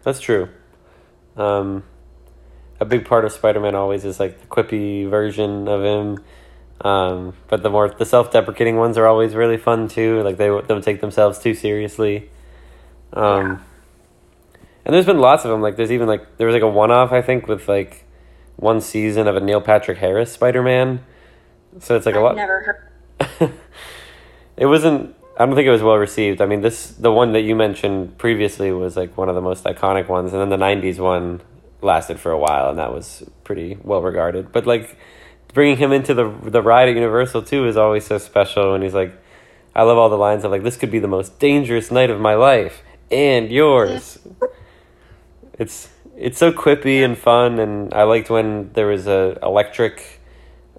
That's 0.03 0.19
true. 0.19 0.49
Um, 1.35 1.83
a 2.79 2.85
big 2.85 3.05
part 3.05 3.25
of 3.25 3.31
Spider 3.31 3.59
Man 3.59 3.75
always 3.75 4.05
is 4.05 4.19
like 4.19 4.41
the 4.41 4.47
quippy 4.47 5.09
version 5.09 5.67
of 5.67 5.83
him. 5.83 6.23
Um, 6.81 7.33
but 7.47 7.63
the 7.63 7.69
more 7.69 7.89
the 7.89 8.05
self 8.05 8.31
deprecating 8.31 8.77
ones 8.77 8.97
are 8.97 9.07
always 9.07 9.35
really 9.35 9.57
fun 9.57 9.87
too. 9.87 10.21
Like 10.23 10.37
they 10.37 10.47
don't 10.47 10.83
take 10.83 11.01
themselves 11.01 11.39
too 11.39 11.53
seriously. 11.53 12.29
Um, 13.13 13.63
and 14.85 14.93
there's 14.93 15.05
been 15.05 15.19
lots 15.19 15.45
of 15.45 15.51
them. 15.51 15.61
Like 15.61 15.75
there's 15.77 15.91
even 15.91 16.07
like 16.07 16.37
there 16.37 16.47
was 16.47 16.53
like 16.53 16.63
a 16.63 16.67
one 16.67 16.91
off 16.91 17.11
I 17.11 17.21
think 17.21 17.47
with 17.47 17.67
like 17.67 18.05
one 18.55 18.81
season 18.81 19.27
of 19.27 19.35
a 19.35 19.39
Neil 19.39 19.61
Patrick 19.61 19.97
Harris 19.97 20.31
Spider 20.31 20.61
Man. 20.63 21.03
So 21.79 21.95
it's 21.95 22.05
like 22.05 22.15
a 22.15 22.17
I've 22.17 22.23
lot. 22.23 22.35
never 22.35 22.61
heard. 22.61 23.53
it 24.57 24.65
wasn't 24.65 25.15
i 25.37 25.45
don't 25.45 25.55
think 25.55 25.65
it 25.67 25.71
was 25.71 25.81
well 25.81 25.95
received 25.95 26.41
i 26.41 26.45
mean 26.45 26.61
this 26.61 26.91
the 26.91 27.11
one 27.11 27.33
that 27.33 27.41
you 27.41 27.55
mentioned 27.55 28.17
previously 28.17 28.71
was 28.71 28.95
like 28.95 29.17
one 29.17 29.29
of 29.29 29.35
the 29.35 29.41
most 29.41 29.63
iconic 29.63 30.07
ones 30.07 30.31
and 30.33 30.41
then 30.41 30.49
the 30.49 30.57
90s 30.65 30.99
one 30.99 31.41
lasted 31.81 32.19
for 32.19 32.31
a 32.31 32.37
while 32.37 32.69
and 32.69 32.77
that 32.79 32.93
was 32.93 33.23
pretty 33.43 33.77
well 33.83 34.01
regarded 34.01 34.51
but 34.51 34.65
like 34.67 34.97
bringing 35.53 35.77
him 35.77 35.91
into 35.91 36.13
the 36.13 36.29
the 36.43 36.61
ride 36.61 36.89
at 36.89 36.95
universal 36.95 37.41
too 37.41 37.65
is 37.67 37.77
always 37.77 38.05
so 38.05 38.17
special 38.17 38.73
and 38.73 38.83
he's 38.83 38.93
like 38.93 39.13
i 39.75 39.81
love 39.81 39.97
all 39.97 40.09
the 40.09 40.17
lines 40.17 40.43
of 40.43 40.51
like 40.51 40.63
this 40.63 40.77
could 40.77 40.91
be 40.91 40.99
the 40.99 41.07
most 41.07 41.39
dangerous 41.39 41.89
night 41.89 42.09
of 42.09 42.19
my 42.19 42.35
life 42.35 42.83
and 43.11 43.51
yours 43.51 44.19
it's 45.53 45.89
it's 46.15 46.37
so 46.37 46.51
quippy 46.51 47.03
and 47.03 47.17
fun 47.17 47.59
and 47.59 47.93
i 47.93 48.03
liked 48.03 48.29
when 48.29 48.71
there 48.73 48.87
was 48.87 49.07
a 49.07 49.37
electric 49.41 50.19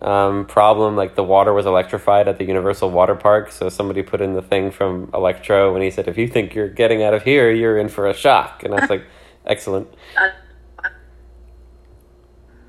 um, 0.02 0.46
problem. 0.46 0.96
Like 0.96 1.14
the 1.14 1.24
water 1.24 1.52
was 1.52 1.66
electrified 1.66 2.28
at 2.28 2.38
the 2.38 2.44
Universal 2.44 2.90
Water 2.90 3.14
Park, 3.14 3.52
so 3.52 3.68
somebody 3.68 4.02
put 4.02 4.20
in 4.20 4.34
the 4.34 4.42
thing 4.42 4.70
from 4.70 5.10
Electro, 5.12 5.74
and 5.74 5.84
he 5.84 5.90
said, 5.90 6.08
"If 6.08 6.16
you 6.16 6.28
think 6.28 6.54
you're 6.54 6.68
getting 6.68 7.02
out 7.02 7.14
of 7.14 7.22
here, 7.22 7.50
you're 7.50 7.78
in 7.78 7.88
for 7.88 8.06
a 8.06 8.14
shock." 8.14 8.62
And 8.64 8.74
I 8.74 8.80
was 8.80 8.90
like, 8.90 9.04
"Excellent." 9.46 9.88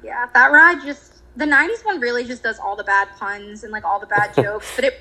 Yeah, 0.03 0.27
that 0.33 0.51
ride 0.51 0.81
just 0.81 1.21
the 1.35 1.45
'90s 1.45 1.85
one 1.85 1.99
really 1.99 2.25
just 2.25 2.43
does 2.43 2.59
all 2.59 2.75
the 2.75 2.83
bad 2.83 3.09
puns 3.17 3.63
and 3.63 3.71
like 3.71 3.85
all 3.85 3.99
the 3.99 4.07
bad 4.07 4.35
jokes, 4.35 4.71
but 4.75 4.85
it 4.85 4.99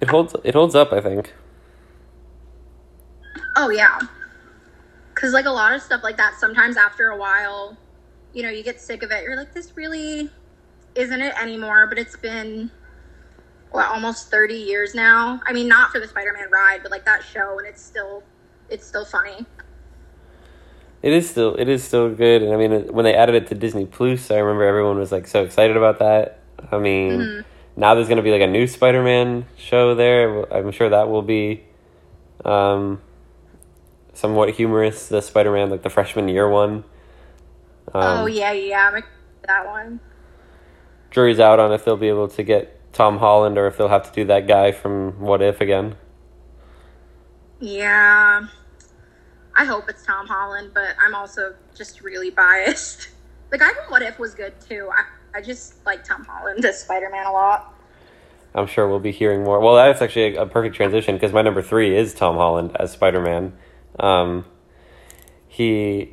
It 0.00 0.08
holds. 0.08 0.34
It 0.44 0.54
holds 0.54 0.74
up. 0.74 0.92
I 0.92 1.00
think. 1.00 1.34
Oh 3.56 3.70
yeah. 3.70 3.98
Cause 5.14 5.32
like 5.32 5.46
a 5.46 5.50
lot 5.50 5.74
of 5.74 5.82
stuff 5.82 6.04
like 6.04 6.16
that, 6.16 6.34
sometimes 6.38 6.76
after 6.76 7.08
a 7.08 7.16
while, 7.16 7.76
you 8.32 8.44
know, 8.44 8.50
you 8.50 8.62
get 8.62 8.80
sick 8.80 9.02
of 9.02 9.10
it. 9.10 9.24
You're 9.24 9.36
like, 9.36 9.52
this 9.52 9.76
really 9.76 10.30
isn't 10.94 11.20
it 11.20 11.34
anymore. 11.42 11.88
But 11.88 11.98
it's 11.98 12.16
been 12.16 12.70
what 13.70 13.86
almost 13.86 14.30
thirty 14.30 14.54
years 14.54 14.94
now. 14.94 15.40
I 15.44 15.52
mean, 15.52 15.66
not 15.66 15.90
for 15.90 15.98
the 15.98 16.06
Spider-Man 16.06 16.50
ride, 16.50 16.80
but 16.82 16.92
like 16.92 17.04
that 17.04 17.24
show, 17.24 17.58
and 17.58 17.66
it's 17.66 17.82
still 17.82 18.22
it's 18.70 18.86
still 18.86 19.04
funny. 19.04 19.44
It 21.02 21.12
is 21.12 21.28
still. 21.30 21.54
It 21.54 21.68
is 21.68 21.84
still 21.84 22.12
good, 22.12 22.42
and 22.42 22.52
I 22.52 22.56
mean, 22.56 22.92
when 22.92 23.04
they 23.04 23.14
added 23.14 23.34
it 23.36 23.46
to 23.48 23.54
Disney 23.54 23.86
Plus, 23.86 24.30
I 24.30 24.38
remember 24.38 24.64
everyone 24.64 24.98
was 24.98 25.12
like 25.12 25.26
so 25.26 25.44
excited 25.44 25.76
about 25.76 26.00
that. 26.00 26.40
I 26.72 26.78
mean, 26.78 27.12
mm-hmm. 27.12 27.47
Now 27.78 27.94
there's 27.94 28.08
going 28.08 28.16
to 28.16 28.24
be 28.24 28.32
like 28.32 28.42
a 28.42 28.46
new 28.48 28.66
Spider-Man 28.66 29.46
show 29.56 29.94
there. 29.94 30.52
I'm 30.52 30.72
sure 30.72 30.90
that 30.90 31.08
will 31.08 31.22
be, 31.22 31.62
um, 32.44 33.00
somewhat 34.14 34.50
humorous. 34.50 35.08
The 35.08 35.22
Spider-Man, 35.22 35.70
like 35.70 35.82
the 35.82 35.90
freshman 35.90 36.28
year 36.28 36.48
one. 36.48 36.82
Um, 37.94 38.22
oh 38.22 38.26
yeah, 38.26 38.50
yeah, 38.50 38.90
I'm 38.92 39.04
that 39.46 39.64
one. 39.64 40.00
jury's 41.12 41.38
out 41.38 41.60
on 41.60 41.72
if 41.72 41.84
they'll 41.84 41.96
be 41.96 42.08
able 42.08 42.26
to 42.28 42.42
get 42.42 42.92
Tom 42.92 43.18
Holland 43.18 43.56
or 43.56 43.68
if 43.68 43.76
they'll 43.76 43.88
have 43.88 44.10
to 44.10 44.12
do 44.12 44.24
that 44.24 44.48
guy 44.48 44.72
from 44.72 45.20
What 45.20 45.40
If 45.40 45.60
again. 45.60 45.94
Yeah, 47.60 48.48
I 49.54 49.64
hope 49.64 49.88
it's 49.88 50.04
Tom 50.04 50.26
Holland, 50.26 50.72
but 50.74 50.96
I'm 51.00 51.14
also 51.14 51.54
just 51.76 52.02
really 52.02 52.30
biased. 52.30 53.10
The 53.50 53.56
guy 53.56 53.72
from 53.72 53.90
What 53.90 54.02
If 54.02 54.18
was 54.18 54.34
good 54.34 54.60
too. 54.60 54.90
I, 54.92 55.04
I 55.38 55.40
just 55.40 55.86
like 55.86 56.02
Tom 56.02 56.24
Holland 56.24 56.64
as 56.64 56.80
Spider-Man 56.80 57.24
a 57.24 57.30
lot. 57.30 57.72
I'm 58.56 58.66
sure 58.66 58.88
we'll 58.88 58.98
be 58.98 59.12
hearing 59.12 59.44
more. 59.44 59.60
Well, 59.60 59.76
that's 59.76 60.02
actually 60.02 60.34
a, 60.34 60.42
a 60.42 60.46
perfect 60.46 60.74
transition 60.74 61.14
because 61.14 61.32
my 61.32 61.42
number 61.42 61.62
three 61.62 61.96
is 61.96 62.12
Tom 62.12 62.34
Holland 62.34 62.76
as 62.80 62.90
Spider 62.90 63.20
Man. 63.20 63.52
Um, 64.00 64.46
he, 65.46 66.12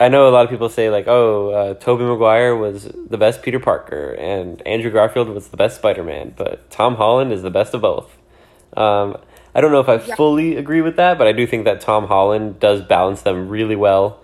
I 0.00 0.08
know 0.08 0.28
a 0.28 0.30
lot 0.32 0.42
of 0.44 0.50
people 0.50 0.68
say 0.68 0.90
like, 0.90 1.06
oh, 1.06 1.50
uh, 1.50 1.74
Tobey 1.74 2.02
Maguire 2.02 2.56
was 2.56 2.90
the 3.08 3.16
best 3.16 3.42
Peter 3.42 3.60
Parker 3.60 4.10
and 4.18 4.60
Andrew 4.66 4.90
Garfield 4.90 5.28
was 5.28 5.46
the 5.48 5.56
best 5.56 5.76
Spider 5.76 6.02
Man, 6.02 6.34
but 6.36 6.68
Tom 6.68 6.96
Holland 6.96 7.32
is 7.32 7.42
the 7.42 7.50
best 7.50 7.74
of 7.74 7.80
both. 7.80 8.18
Um, 8.76 9.18
I 9.54 9.60
don't 9.60 9.70
know 9.70 9.80
if 9.80 9.88
I 9.88 10.04
Yeah. 10.04 10.16
fully 10.16 10.56
agree 10.56 10.80
with 10.80 10.96
that, 10.96 11.16
but 11.16 11.28
I 11.28 11.32
do 11.32 11.46
think 11.46 11.64
that 11.64 11.80
Tom 11.80 12.08
Holland 12.08 12.58
does 12.58 12.82
balance 12.82 13.22
them 13.22 13.48
really 13.48 13.76
well. 13.76 14.18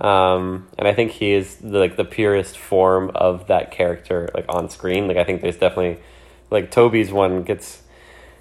Um, 0.00 0.68
and 0.78 0.88
I 0.88 0.94
think 0.94 1.12
he 1.12 1.32
is 1.32 1.56
the, 1.56 1.78
like 1.78 1.96
the 1.96 2.04
purest 2.04 2.58
form 2.58 3.10
of 3.14 3.46
that 3.48 3.70
character, 3.70 4.28
like 4.34 4.46
on 4.48 4.68
screen. 4.70 5.06
Like 5.06 5.16
I 5.16 5.24
think 5.24 5.42
there's 5.42 5.56
definitely, 5.56 6.02
like 6.50 6.70
Toby's 6.70 7.12
one 7.12 7.42
gets 7.42 7.82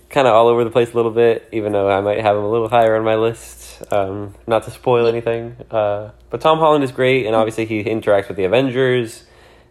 kind 0.09 0.27
of 0.27 0.33
all 0.33 0.47
over 0.47 0.63
the 0.63 0.69
place 0.69 0.91
a 0.91 0.95
little 0.95 1.11
bit, 1.11 1.47
even 1.51 1.71
though 1.71 1.89
I 1.89 2.01
might 2.01 2.19
have 2.19 2.35
him 2.35 2.43
a 2.43 2.49
little 2.49 2.67
higher 2.69 2.95
on 2.95 3.03
my 3.03 3.15
list. 3.15 3.81
Um, 3.91 4.35
not 4.45 4.63
to 4.63 4.71
spoil 4.71 5.07
anything, 5.07 5.55
uh, 5.71 6.11
but 6.29 6.41
Tom 6.41 6.59
Holland 6.59 6.83
is 6.83 6.91
great, 6.91 7.25
and 7.25 7.35
obviously 7.35 7.65
he 7.65 7.83
interacts 7.83 8.27
with 8.27 8.37
the 8.37 8.43
Avengers, 8.43 9.23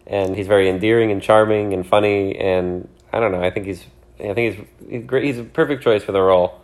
and 0.07 0.35
he's 0.35 0.47
very 0.47 0.67
endearing 0.69 1.11
and 1.11 1.21
charming 1.21 1.73
and 1.73 1.85
funny, 1.85 2.35
and 2.37 2.89
I 3.13 3.19
don't 3.19 3.31
know. 3.31 3.41
I 3.41 3.51
think 3.51 3.67
he's, 3.67 3.85
I 4.19 4.33
think 4.33 4.55
he's, 4.55 4.65
he's 4.89 5.05
great. 5.05 5.25
He's 5.25 5.39
a 5.39 5.43
perfect 5.43 5.83
choice 5.83 6.03
for 6.03 6.11
the 6.11 6.21
role. 6.21 6.59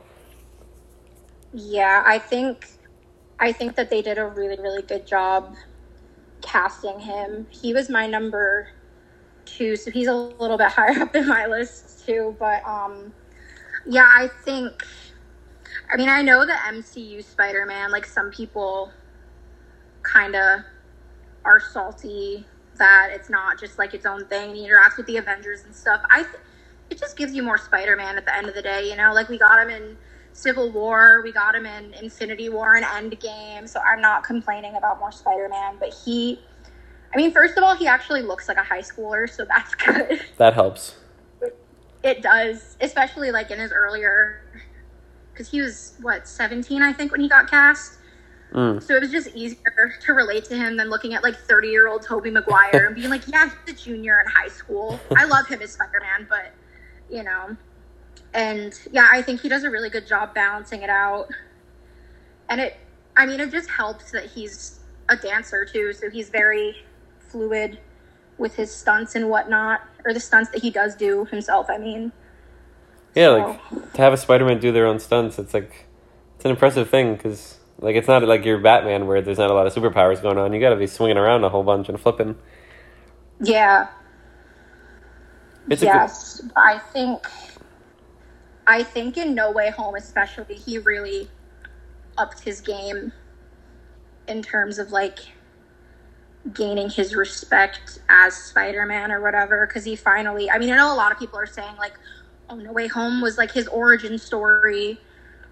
Yeah, 1.54 2.04
I 2.06 2.20
think 2.20 2.68
I 3.40 3.52
think 3.52 3.76
that 3.76 3.90
they 3.90 4.02
did 4.02 4.18
a 4.18 4.26
really 4.26 4.60
really 4.62 4.84
good 4.84 5.08
job 5.08 5.56
casting 6.42 7.02
him. 7.02 7.48
He 7.50 7.74
was 7.74 7.90
my 7.90 8.08
number 8.08 8.70
2, 9.46 9.76
so 9.78 9.92
he's 9.92 10.08
a 10.08 10.16
little 10.16 10.58
bit 10.58 10.72
higher 10.74 11.02
up 11.02 11.16
in 11.16 11.28
my 11.28 11.48
list 11.48 12.06
too, 12.06 12.36
but 12.40 12.64
um 12.68 13.14
yeah, 13.88 14.08
I 14.08 14.30
think 14.46 14.84
I 15.92 15.98
mean, 15.98 16.10
I 16.10 16.22
know 16.24 16.46
the 16.46 16.54
MCU 16.54 17.24
Spider-Man 17.24 17.92
like 17.92 18.06
some 18.06 18.32
people 18.32 18.92
kind 20.04 20.36
of 20.36 20.62
are 21.46 21.60
salty 21.60 22.46
that 22.78 23.10
it's 23.14 23.30
not 23.30 23.60
just 23.60 23.78
like 23.80 23.94
its 23.94 24.06
own 24.06 24.26
thing 24.28 24.50
and 24.52 24.58
he 24.58 24.68
interacts 24.68 24.98
with 24.98 25.08
the 25.08 25.18
Avengers 25.18 25.64
and 25.66 25.76
stuff. 25.76 26.02
I 26.10 26.24
th- 26.24 26.36
it 26.90 27.00
just 27.00 27.18
gives 27.18 27.34
you 27.34 27.44
more 27.44 27.58
Spider-Man 27.58 28.18
at 28.18 28.26
the 28.26 28.36
end 28.36 28.48
of 28.50 28.56
the 28.56 28.62
day, 28.62 28.90
you 28.90 28.96
know? 28.98 29.14
Like 29.14 29.30
we 29.30 29.38
got 29.38 29.62
him 29.62 29.70
in 29.70 29.98
Civil 30.38 30.72
War, 30.72 31.22
we 31.24 31.32
got 31.32 31.56
him 31.56 31.66
in 31.66 31.96
Infinity 31.96 32.50
War 32.50 32.76
and 32.76 32.86
Endgame, 32.86 33.68
so 33.68 33.80
I'm 33.80 34.00
not 34.00 34.24
complaining 34.24 34.76
about 34.76 35.00
more 35.00 35.12
Spider-Man, 35.12 35.78
but 35.80 35.92
he 36.06 36.40
I 37.12 37.18
mean, 37.18 37.32
first 37.32 37.58
of 37.58 37.64
all, 37.64 37.76
he 37.76 37.88
actually 37.88 38.22
looks 38.22 38.48
like 38.48 38.58
a 38.58 38.64
high 38.64 38.82
schooler, 38.82 39.28
so 39.28 39.46
that's 39.46 39.74
good. 39.86 40.22
That 40.38 40.54
helps. 40.54 40.96
It 42.04 42.22
does, 42.22 42.78
especially 42.82 43.32
like 43.32 43.50
in 43.50 43.58
his 43.58 43.72
earlier 43.72 44.42
cuz 45.34 45.50
he 45.50 45.60
was 45.60 45.96
what, 46.02 46.28
17 46.28 46.84
I 46.84 46.94
think 46.94 47.12
when 47.12 47.22
he 47.22 47.28
got 47.28 47.50
cast. 47.50 47.98
Mm. 48.54 48.82
So 48.84 48.96
it 48.96 49.02
was 49.02 49.12
just 49.12 49.30
easier 49.36 49.96
to 50.02 50.14
relate 50.14 50.46
to 50.46 50.56
him 50.56 50.78
than 50.78 50.92
looking 50.92 51.16
at 51.16 51.24
like 51.24 51.36
30 51.36 51.70
year 51.70 51.88
old 51.88 52.04
Tobey 52.04 52.30
Maguire 52.30 52.86
and 52.86 52.96
being 52.96 53.10
like, 53.10 53.28
yeah, 53.28 53.50
he's 53.66 53.74
a 53.74 53.78
junior 53.78 54.20
in 54.24 54.32
high 54.32 54.50
school. 54.50 55.00
I 55.18 55.26
love 55.26 55.48
him 55.48 55.64
as 55.64 55.72
Spider 55.72 56.00
Man, 56.00 56.28
but 56.30 56.52
you 57.10 57.24
know. 57.24 57.58
And 58.34 58.74
yeah, 58.92 59.08
I 59.12 59.22
think 59.22 59.42
he 59.42 59.50
does 59.50 59.64
a 59.64 59.70
really 59.70 59.90
good 59.90 60.08
job 60.08 60.34
balancing 60.34 60.82
it 60.84 60.90
out. 60.90 61.28
And 62.50 62.62
it, 62.62 62.78
I 63.16 63.26
mean, 63.26 63.40
it 63.40 63.52
just 63.52 63.70
helps 63.70 64.12
that 64.12 64.26
he's 64.26 64.80
a 65.10 65.16
dancer 65.18 65.66
too, 65.66 65.94
so 65.94 66.10
he's 66.10 66.30
very 66.30 66.76
fluid 67.20 67.80
with 68.38 68.56
his 68.56 68.74
stunts 68.74 69.16
and 69.16 69.30
whatnot, 69.30 69.82
or 70.06 70.14
the 70.14 70.20
stunts 70.20 70.52
that 70.52 70.62
he 70.62 70.70
does 70.70 70.96
do 70.96 71.26
himself. 71.26 71.68
I 71.70 71.78
mean, 71.78 72.12
Yeah, 73.16 73.30
like 73.30 73.94
to 73.94 74.02
have 74.02 74.14
a 74.14 74.18
Spider-Man 74.18 74.60
do 74.60 74.72
their 74.72 74.88
own 74.88 75.00
stunts, 75.00 75.40
it's 75.40 75.54
like 75.54 75.88
it's 76.36 76.46
an 76.46 76.52
impressive 76.52 76.90
thing 76.90 77.16
because 77.16 77.58
like 77.80 77.96
it's 77.96 78.08
not 78.08 78.24
like 78.24 78.46
your 78.46 78.60
Batman 78.60 79.08
where 79.08 79.22
there's 79.22 79.40
not 79.40 79.52
a 79.52 79.54
lot 79.54 79.68
of 79.68 79.74
superpowers 79.74 80.22
going 80.22 80.38
on. 80.38 80.54
You 80.54 80.60
got 80.60 80.72
to 80.72 80.76
be 80.76 80.88
swinging 80.88 81.18
around 81.18 81.44
a 81.44 81.50
whole 81.50 81.64
bunch 81.64 81.90
and 81.90 82.00
flipping. 82.00 82.36
yeah, 83.42 83.88
It's 85.70 85.84
a 85.84 85.86
yes, 85.86 86.42
I 86.56 86.80
think, 86.80 87.26
I 88.68 88.84
think 88.84 89.16
in 89.18 89.34
No 89.34 89.50
Way 89.50 89.72
Home, 89.72 89.96
especially, 89.96 90.56
he 90.56 90.78
really 90.78 91.30
upped 92.18 92.42
his 92.42 92.60
game 92.60 93.14
in 94.28 94.42
terms 94.42 94.78
of 94.78 94.92
like 94.92 95.20
gaining 96.54 96.90
his 96.90 97.16
respect 97.16 98.00
as 98.10 98.36
Spider-Man 98.36 99.12
or 99.12 99.22
whatever. 99.22 99.66
Because 99.66 99.86
he 99.86 99.96
finally, 99.96 100.52
I 100.52 100.58
mean, 100.58 100.70
I 100.72 100.76
know 100.76 100.94
a 100.94 100.98
lot 100.98 101.14
of 101.14 101.18
people 101.18 101.40
are 101.40 101.46
saying 101.46 101.78
like, 101.78 101.94
"Oh, 102.50 102.56
No 102.56 102.74
Way 102.74 102.88
Home 102.88 103.22
was 103.22 103.38
like 103.38 103.54
his 103.54 103.68
origin 103.70 104.18
story 104.18 105.00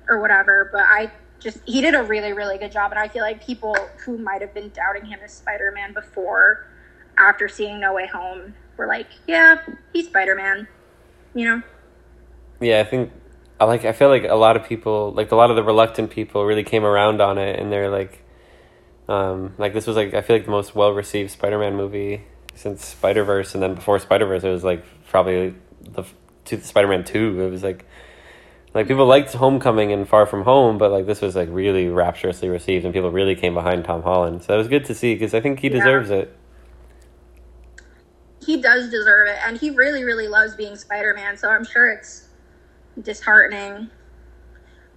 or 0.10 0.19
whatever," 0.19 0.69
but 0.72 0.84
I 0.86 1.12
just 1.39 1.60
he 1.65 1.79
did 1.81 1.95
a 1.95 2.03
really 2.03 2.34
really 2.34 2.57
good 2.57 2.72
job, 2.72 2.91
and 2.91 3.00
I 3.00 3.07
feel 3.07 3.22
like 3.22 3.45
people 3.45 3.77
who 4.05 4.17
might 4.17 4.41
have 4.41 4.53
been 4.53 4.69
doubting 4.72 5.05
him 5.05 5.19
as 5.24 5.31
Spider-Man 5.34 5.93
before, 5.93 6.67
after 7.17 7.48
seeing 7.48 7.79
No 7.79 7.93
Way 7.93 8.07
Home, 8.07 8.55
were 8.75 8.88
like, 8.88 9.07
"Yeah, 9.25 9.60
he's 9.93 10.07
Spider-Man," 10.07 10.67
you 11.34 11.45
know. 11.45 11.62
Yeah, 12.59 12.79
I 12.79 12.83
think 12.83 13.12
I 13.59 13.65
like 13.65 13.85
I 13.85 13.91
feel 13.91 14.09
like 14.09 14.24
a 14.24 14.35
lot 14.35 14.55
of 14.57 14.65
people 14.65 15.12
like 15.13 15.31
a 15.31 15.35
lot 15.35 15.50
of 15.50 15.55
the 15.55 15.63
reluctant 15.63 16.09
people 16.12 16.45
really 16.45 16.63
came 16.63 16.83
around 16.85 17.21
on 17.21 17.38
it 17.38 17.59
and 17.59 17.71
they're 17.71 17.89
like 17.89 18.21
um 19.07 19.53
like 19.57 19.74
this 19.74 19.88
was 19.88 19.95
like 19.95 20.13
I 20.13 20.21
feel 20.21 20.35
like 20.38 20.45
the 20.45 20.51
most 20.51 20.75
well 20.75 20.91
received 20.91 21.31
Spider-Man 21.31 21.75
movie 21.75 22.24
since 22.55 22.85
Spider-Verse 22.85 23.53
and 23.53 23.62
then 23.63 23.75
before 23.75 24.00
Spider-Verse 24.00 24.43
it 24.43 24.50
was 24.50 24.63
like 24.63 24.83
probably 25.07 25.55
the 25.81 26.03
to 26.45 26.62
Spider-Man 26.62 27.03
2 27.03 27.41
it 27.41 27.50
was 27.50 27.63
like 27.63 27.85
like 28.74 28.88
people 28.88 29.05
liked 29.05 29.31
Homecoming 29.33 29.93
and 29.93 30.07
Far 30.07 30.25
From 30.25 30.43
Home 30.43 30.77
but 30.77 30.91
like 30.91 31.05
this 31.05 31.21
was 31.21 31.35
like 31.35 31.47
really 31.51 31.88
rapturously 31.88 32.50
received 32.50 32.83
and 32.83 32.93
people 32.93 33.12
really 33.12 33.35
came 33.35 33.53
behind 33.53 33.85
Tom 33.85 34.01
Holland. 34.03 34.43
So 34.43 34.53
it 34.53 34.57
was 34.57 34.67
good 34.67 34.85
to 34.85 34.95
see 34.95 35.13
because 35.15 35.33
I 35.33 35.39
think 35.39 35.59
he 35.59 35.67
Yeah. 35.67 35.77
deserves 35.79 36.09
it. 36.09 36.35
He 38.45 38.62
does 38.62 38.89
deserve 38.89 39.27
it 39.27 39.38
and 39.45 39.57
he 39.57 39.69
really 39.71 40.03
really 40.03 40.27
loves 40.27 40.55
being 40.55 40.75
spider-man 40.75 41.35
so 41.38 41.50
i'm 41.50 41.65
sure 41.65 41.89
it's 41.89 42.25
disheartening 43.01 43.89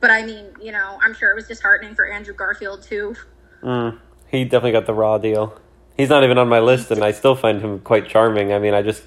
but 0.00 0.10
i 0.10 0.24
mean 0.24 0.46
you 0.60 0.72
know 0.72 0.98
i'm 1.02 1.14
sure 1.14 1.30
it 1.30 1.34
was 1.34 1.46
disheartening 1.46 1.94
for 1.94 2.06
andrew 2.06 2.34
garfield 2.34 2.82
too 2.82 3.14
Mm, 3.62 3.98
he 4.28 4.44
definitely 4.44 4.72
got 4.72 4.86
the 4.86 4.94
raw 4.94 5.18
deal. 5.18 5.60
He's 5.96 6.08
not 6.10 6.22
even 6.22 6.38
on 6.38 6.48
my 6.48 6.60
list, 6.60 6.92
and 6.92 7.02
I 7.02 7.10
still 7.10 7.34
find 7.34 7.60
him 7.60 7.80
quite 7.80 8.08
charming. 8.08 8.52
I 8.52 8.60
mean, 8.60 8.72
I 8.72 8.82
just, 8.82 9.02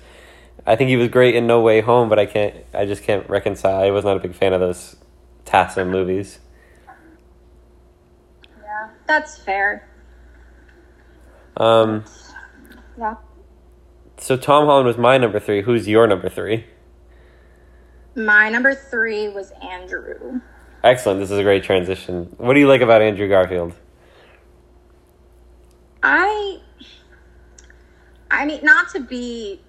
I 0.68 0.76
think 0.76 0.90
he 0.90 0.98
was 0.98 1.08
great 1.08 1.36
in 1.36 1.48
No 1.48 1.62
Way 1.62 1.80
Home, 1.80 2.10
but 2.10 2.20
I 2.20 2.26
can't, 2.26 2.54
I 2.74 2.86
just 2.86 3.04
can't 3.04 3.30
reconcile. 3.30 3.82
I 3.82 3.92
was 3.92 4.04
not 4.04 4.18
a 4.18 4.20
big 4.20 4.36
fan 4.36 4.52
of 4.52 4.60
those 4.60 4.98
Tassa 5.46 5.86
movies. 5.90 6.40
yeah 8.62 8.90
that's 9.08 9.38
fair 9.38 9.88
Um, 11.58 12.04
yeah 12.98 13.16
so 14.18 14.36
Tom 14.38 14.66
Holland 14.66 14.86
was 14.86 14.98
my 14.98 15.18
number 15.18 15.40
three. 15.40 15.62
Who's 15.62 15.88
your 15.88 16.08
number 16.08 16.30
three? 16.30 16.66
My 18.16 18.50
number 18.50 18.74
three 18.76 19.30
was 19.30 19.52
andrew 19.62 20.42
Excellent. 20.84 21.20
This 21.20 21.30
is 21.30 21.38
a 21.38 21.44
great 21.44 21.64
transition. 21.64 22.34
What 22.38 22.56
do 22.56 22.60
you 22.60 22.68
like 22.68 22.82
about 22.82 23.04
Andrew 23.04 23.28
Garfield? 23.30 23.74
i 26.04 26.60
i 28.32 28.44
mean 28.44 28.60
not 28.64 28.90
to 28.90 29.00
be 29.00 29.62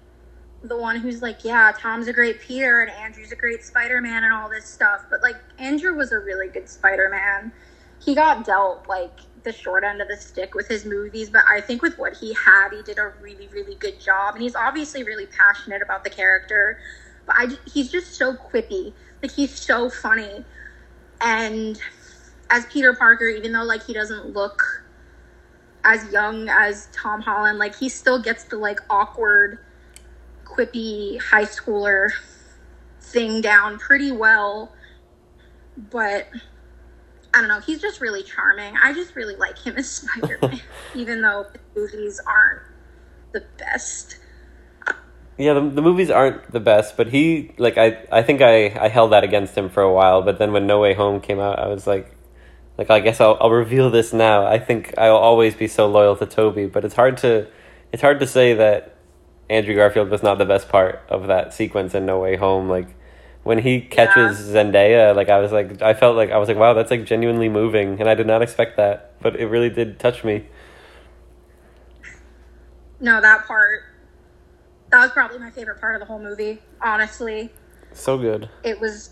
the 0.63 0.75
one 0.75 0.95
who's 0.95 1.21
like 1.21 1.43
yeah 1.43 1.71
tom's 1.77 2.07
a 2.07 2.13
great 2.13 2.39
peter 2.39 2.81
and 2.81 2.91
andrew's 2.91 3.31
a 3.31 3.35
great 3.35 3.63
spider-man 3.63 4.23
and 4.23 4.33
all 4.33 4.49
this 4.49 4.65
stuff 4.65 5.05
but 5.11 5.21
like 5.21 5.35
andrew 5.59 5.93
was 5.93 6.11
a 6.11 6.17
really 6.17 6.47
good 6.47 6.67
spider-man 6.67 7.51
he 8.03 8.15
got 8.15 8.43
dealt 8.45 8.87
like 8.89 9.19
the 9.43 9.51
short 9.51 9.83
end 9.83 10.01
of 10.01 10.07
the 10.07 10.17
stick 10.17 10.55
with 10.55 10.67
his 10.67 10.85
movies, 10.85 11.29
but 11.29 11.43
I 11.47 11.61
think 11.61 11.81
with 11.81 11.97
what 11.97 12.15
he 12.15 12.33
had, 12.33 12.69
he 12.71 12.81
did 12.81 12.97
a 12.97 13.11
really, 13.21 13.47
really 13.49 13.75
good 13.75 13.99
job. 13.99 14.35
And 14.35 14.43
he's 14.43 14.55
obviously 14.55 15.03
really 15.03 15.25
passionate 15.25 15.81
about 15.81 16.03
the 16.03 16.09
character, 16.09 16.79
but 17.25 17.35
I, 17.37 17.47
he's 17.71 17.91
just 17.91 18.15
so 18.15 18.33
quippy. 18.35 18.93
Like, 19.21 19.31
he's 19.31 19.57
so 19.57 19.89
funny. 19.89 20.43
And 21.21 21.79
as 22.49 22.65
Peter 22.65 22.93
Parker, 22.93 23.27
even 23.27 23.53
though, 23.53 23.63
like, 23.63 23.85
he 23.85 23.93
doesn't 23.93 24.33
look 24.33 24.83
as 25.83 26.11
young 26.11 26.49
as 26.49 26.87
Tom 26.91 27.21
Holland, 27.21 27.59
like, 27.59 27.75
he 27.75 27.89
still 27.89 28.21
gets 28.21 28.43
the, 28.45 28.57
like, 28.57 28.79
awkward, 28.89 29.59
quippy 30.45 31.19
high 31.19 31.45
schooler 31.45 32.09
thing 33.01 33.41
down 33.41 33.79
pretty 33.79 34.11
well. 34.11 34.73
But 35.89 36.27
I 37.33 37.39
don't 37.39 37.47
know. 37.47 37.59
He's 37.59 37.81
just 37.81 37.99
really 37.99 38.23
charming. 38.23 38.75
I 38.81 38.93
just 38.93 39.15
really 39.15 39.35
like 39.35 39.57
him 39.57 39.75
as 39.77 39.89
Spider 40.01 40.37
Man, 40.41 40.61
even 40.95 41.21
though 41.21 41.45
the 41.51 41.59
movies 41.79 42.21
aren't 42.25 42.61
the 43.31 43.43
best. 43.57 44.17
Yeah, 45.37 45.53
the, 45.53 45.61
the 45.61 45.81
movies 45.81 46.11
aren't 46.11 46.51
the 46.51 46.59
best, 46.59 46.95
but 46.95 47.07
he 47.07 47.51
like 47.57 47.77
I 47.77 48.05
I 48.11 48.21
think 48.21 48.41
I 48.41 48.67
I 48.79 48.87
held 48.87 49.11
that 49.13 49.23
against 49.23 49.57
him 49.57 49.69
for 49.69 49.81
a 49.81 49.91
while, 49.91 50.21
but 50.21 50.37
then 50.37 50.51
when 50.51 50.67
No 50.67 50.79
Way 50.79 50.93
Home 50.93 51.19
came 51.21 51.39
out, 51.39 51.59
I 51.59 51.67
was 51.67 51.87
like 51.87 52.15
like 52.77 52.89
I 52.89 52.99
guess 52.99 53.19
I'll 53.19 53.37
I'll 53.41 53.49
reveal 53.49 53.89
this 53.89 54.13
now. 54.13 54.45
I 54.45 54.59
think 54.59 54.93
I'll 54.97 55.17
always 55.17 55.55
be 55.55 55.67
so 55.67 55.87
loyal 55.87 56.15
to 56.17 56.25
Toby, 56.25 56.67
but 56.67 56.85
it's 56.85 56.95
hard 56.95 57.17
to 57.17 57.47
it's 57.91 58.01
hard 58.01 58.19
to 58.19 58.27
say 58.27 58.53
that 58.53 58.95
Andrew 59.49 59.75
Garfield 59.75 60.09
was 60.09 60.21
not 60.21 60.37
the 60.37 60.45
best 60.45 60.69
part 60.69 61.03
of 61.09 61.27
that 61.27 61.53
sequence 61.53 61.95
in 61.95 62.05
No 62.05 62.19
Way 62.19 62.35
Home 62.35 62.69
like 62.69 62.95
when 63.43 63.57
he 63.57 63.81
catches 63.81 64.39
Zendaya, 64.39 65.15
like 65.15 65.29
I 65.29 65.39
was 65.39 65.51
like 65.51 65.81
I 65.81 65.95
felt 65.95 66.15
like 66.15 66.29
I 66.31 66.37
was 66.37 66.47
like 66.47 66.57
wow, 66.57 66.73
that's 66.73 66.91
like 66.91 67.05
genuinely 67.05 67.49
moving 67.49 67.99
and 67.99 68.07
I 68.07 68.13
did 68.13 68.27
not 68.27 68.43
expect 68.43 68.77
that, 68.77 69.19
but 69.19 69.35
it 69.35 69.47
really 69.47 69.69
did 69.69 69.99
touch 69.99 70.23
me. 70.23 70.45
No, 72.99 73.19
that 73.19 73.45
part. 73.47 73.83
That 74.93 74.99
was 74.99 75.11
probably 75.11 75.39
my 75.39 75.49
favorite 75.49 75.81
part 75.81 75.95
of 75.95 76.01
the 76.01 76.05
whole 76.05 76.19
movie, 76.19 76.61
honestly. 76.79 77.49
So 77.93 78.15
good. 78.15 78.47
It 78.63 78.79
was. 78.79 79.09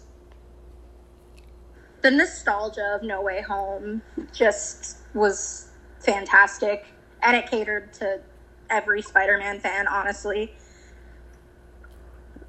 The 2.01 2.11
nostalgia 2.11 2.93
of 2.93 3.01
No 3.01 3.23
Way 3.23 3.41
Home 3.41 4.03
just 4.31 4.97
was 5.15 5.71
fantastic. 5.97 6.85
And 7.23 7.35
it 7.35 7.49
catered 7.49 7.93
to 7.93 8.21
every 8.69 9.01
Spider 9.01 9.39
Man 9.39 9.59
fan, 9.59 9.87
honestly. 9.87 10.53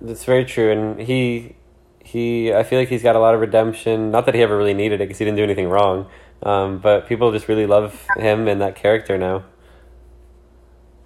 That's 0.03 0.27
very 0.27 0.45
true, 0.45 0.71
and 0.71 1.01
he 1.01 1.57
he 2.05 2.53
I 2.53 2.65
feel 2.65 2.79
like 2.81 2.91
he's 2.91 3.03
got 3.03 3.17
a 3.17 3.19
lot 3.19 3.35
of 3.35 3.41
redemption. 3.41 4.11
Not 4.11 4.27
that 4.27 4.35
he 4.35 4.43
ever 4.43 4.59
really 4.59 4.75
needed 4.75 5.01
it 5.01 5.05
because 5.05 5.17
he 5.17 5.25
didn't 5.25 5.39
do 5.39 5.45
anything 5.45 5.71
wrong, 5.71 6.11
um, 6.43 6.81
but 6.81 7.07
people 7.07 7.33
just 7.33 7.49
really 7.49 7.67
love 7.67 8.07
him 8.19 8.47
and 8.47 8.61
that 8.61 8.77
character 8.77 9.17
now. 9.17 9.45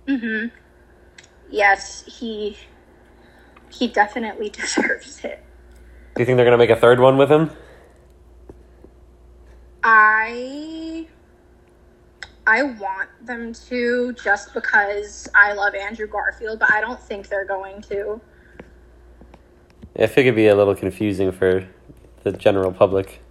hmm 0.09 0.47
Yes, 1.57 2.05
he. 2.07 2.55
He 3.71 3.89
definitely 3.89 4.51
deserves 4.61 5.25
it. 5.25 5.43
Do 6.15 6.23
you 6.23 6.27
think 6.27 6.37
they're 6.37 6.45
gonna 6.45 6.59
make 6.59 6.69
a 6.69 6.77
third 6.77 7.01
one 7.01 7.17
with 7.17 7.31
him? 7.31 7.51
I 9.83 11.07
I 12.47 12.63
want 12.63 13.09
them 13.23 13.55
to 13.69 14.13
just 14.23 14.53
because 14.53 15.29
I 15.35 15.55
love 15.55 15.75
Andrew 15.75 16.07
Garfield, 16.07 16.59
but 16.59 16.71
I 16.71 16.83
don't 16.83 17.01
think 17.01 17.29
they're 17.29 17.47
going 17.47 17.81
to. 17.83 18.21
I 19.99 20.07
think 20.07 20.27
it'd 20.27 20.37
be 20.37 20.49
a 20.49 20.55
little 20.55 20.75
confusing 20.75 21.33
for 21.33 21.67
the 22.23 22.33
general 22.33 22.71
public. 22.71 23.23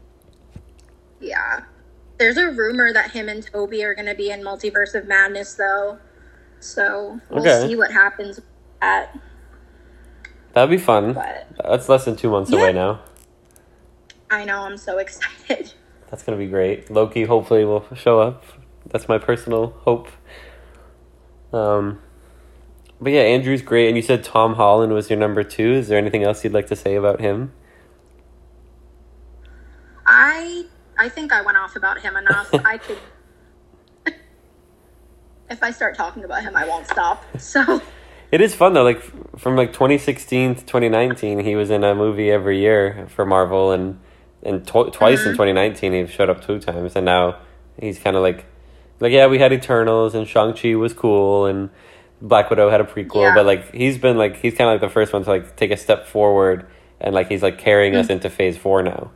Yeah. 1.21 1.61
There's 2.17 2.37
a 2.37 2.49
rumor 2.49 2.91
that 2.91 3.11
him 3.11 3.29
and 3.29 3.45
Toby 3.45 3.83
are 3.83 3.93
going 3.93 4.07
to 4.07 4.15
be 4.15 4.31
in 4.31 4.41
Multiverse 4.41 4.95
of 4.95 5.05
Madness 5.05 5.53
though. 5.53 5.99
So, 6.65 7.19
we'll 7.29 7.39
Okay. 7.41 7.67
see 7.67 7.75
what 7.75 7.91
happens 7.91 8.39
at. 8.81 9.13
that. 9.13 9.19
That'd 10.53 10.69
be 10.69 10.77
fun. 10.77 11.13
But 11.13 11.47
That's 11.63 11.87
less 11.89 12.05
than 12.05 12.15
two 12.15 12.29
months 12.29 12.51
Yeah. 12.51 12.59
away 12.59 12.73
now. 12.73 13.01
I 14.31 14.45
know 14.45 14.61
I'm 14.61 14.77
so 14.77 14.97
excited. 15.05 15.73
That's 16.09 16.23
gonna 16.23 16.37
be 16.37 16.47
great. 16.47 16.89
Loki 16.89 17.23
hopefully 17.25 17.65
will 17.65 17.85
show 17.95 18.19
up. 18.19 18.43
That's 18.87 19.07
my 19.07 19.17
personal 19.17 19.75
hope. 19.81 20.07
Um, 21.53 21.99
but 23.01 23.11
yeah, 23.11 23.21
Andrew's 23.21 23.61
great, 23.61 23.87
and 23.87 23.95
you 23.97 24.01
said 24.03 24.23
Tom 24.23 24.55
Holland 24.55 24.93
was 24.93 25.09
your 25.09 25.19
number 25.19 25.43
two. 25.43 25.73
Is 25.73 25.87
there 25.87 25.97
anything 25.97 26.23
else 26.23 26.43
you'd 26.43 26.53
like 26.53 26.67
to 26.67 26.75
say 26.75 26.95
about 26.95 27.19
him? 27.21 27.51
I 30.05 30.65
I 30.97 31.09
think 31.09 31.33
I 31.33 31.41
went 31.41 31.57
off 31.57 31.75
about 31.75 31.99
him 32.01 32.15
enough. 32.15 32.49
I 32.65 32.77
could 32.77 32.99
If 35.49 35.61
I 35.61 35.71
start 35.71 35.95
talking 35.95 36.23
about 36.23 36.43
him, 36.43 36.55
I 36.55 36.67
won't 36.67 36.87
stop. 36.87 37.23
So, 37.39 37.81
It 38.31 38.41
is 38.41 38.55
fun 38.55 38.73
though. 38.73 38.83
Like 38.83 39.01
from 39.37 39.55
like 39.55 39.71
2016 39.71 40.55
to 40.55 40.61
2019, 40.61 41.39
he 41.39 41.55
was 41.55 41.69
in 41.69 41.83
a 41.83 41.93
movie 41.93 42.31
every 42.31 42.59
year 42.59 43.07
for 43.09 43.25
Marvel, 43.25 43.71
and 43.71 43.99
and 44.43 44.65
tw- 44.65 44.91
twice 44.91 45.19
in 45.21 45.33
mm-hmm. 45.33 45.43
2019 45.43 45.93
he 45.93 46.07
showed 46.07 46.29
up 46.29 46.45
two 46.45 46.59
times, 46.59 46.95
and 46.95 47.05
now 47.05 47.37
He's 47.79 47.99
kind 47.99 48.15
of 48.15 48.21
like, 48.21 48.45
like 48.99 49.11
yeah, 49.11 49.27
we 49.27 49.39
had 49.39 49.51
Eternals 49.51 50.15
and 50.15 50.27
Shang 50.27 50.53
Chi 50.53 50.75
was 50.75 50.93
cool 50.93 51.45
and 51.45 51.69
Black 52.21 52.49
Widow 52.49 52.69
had 52.69 52.81
a 52.81 52.85
prequel, 52.85 53.23
Yeah. 53.23 53.35
but 53.35 53.45
like 53.45 53.73
he's 53.73 53.97
been 53.97 54.17
like 54.17 54.37
he's 54.37 54.55
kind 54.55 54.69
of 54.69 54.75
like 54.75 54.89
the 54.89 54.93
first 54.93 55.11
one 55.13 55.23
to 55.23 55.29
like 55.29 55.55
take 55.55 55.71
a 55.71 55.77
step 55.77 56.07
forward 56.07 56.65
and 57.01 57.13
like 57.13 57.27
he's 57.27 57.43
like 57.43 57.57
carrying 57.57 57.95
us 57.95 58.05
mm-hmm. 58.05 58.13
into 58.13 58.29
Phase 58.29 58.57
Four 58.57 58.83
now. 58.83 59.11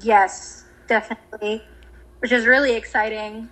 Yes, 0.00 0.64
definitely. 0.86 1.62
Which 2.20 2.32
is 2.32 2.46
really 2.46 2.74
exciting. 2.74 3.50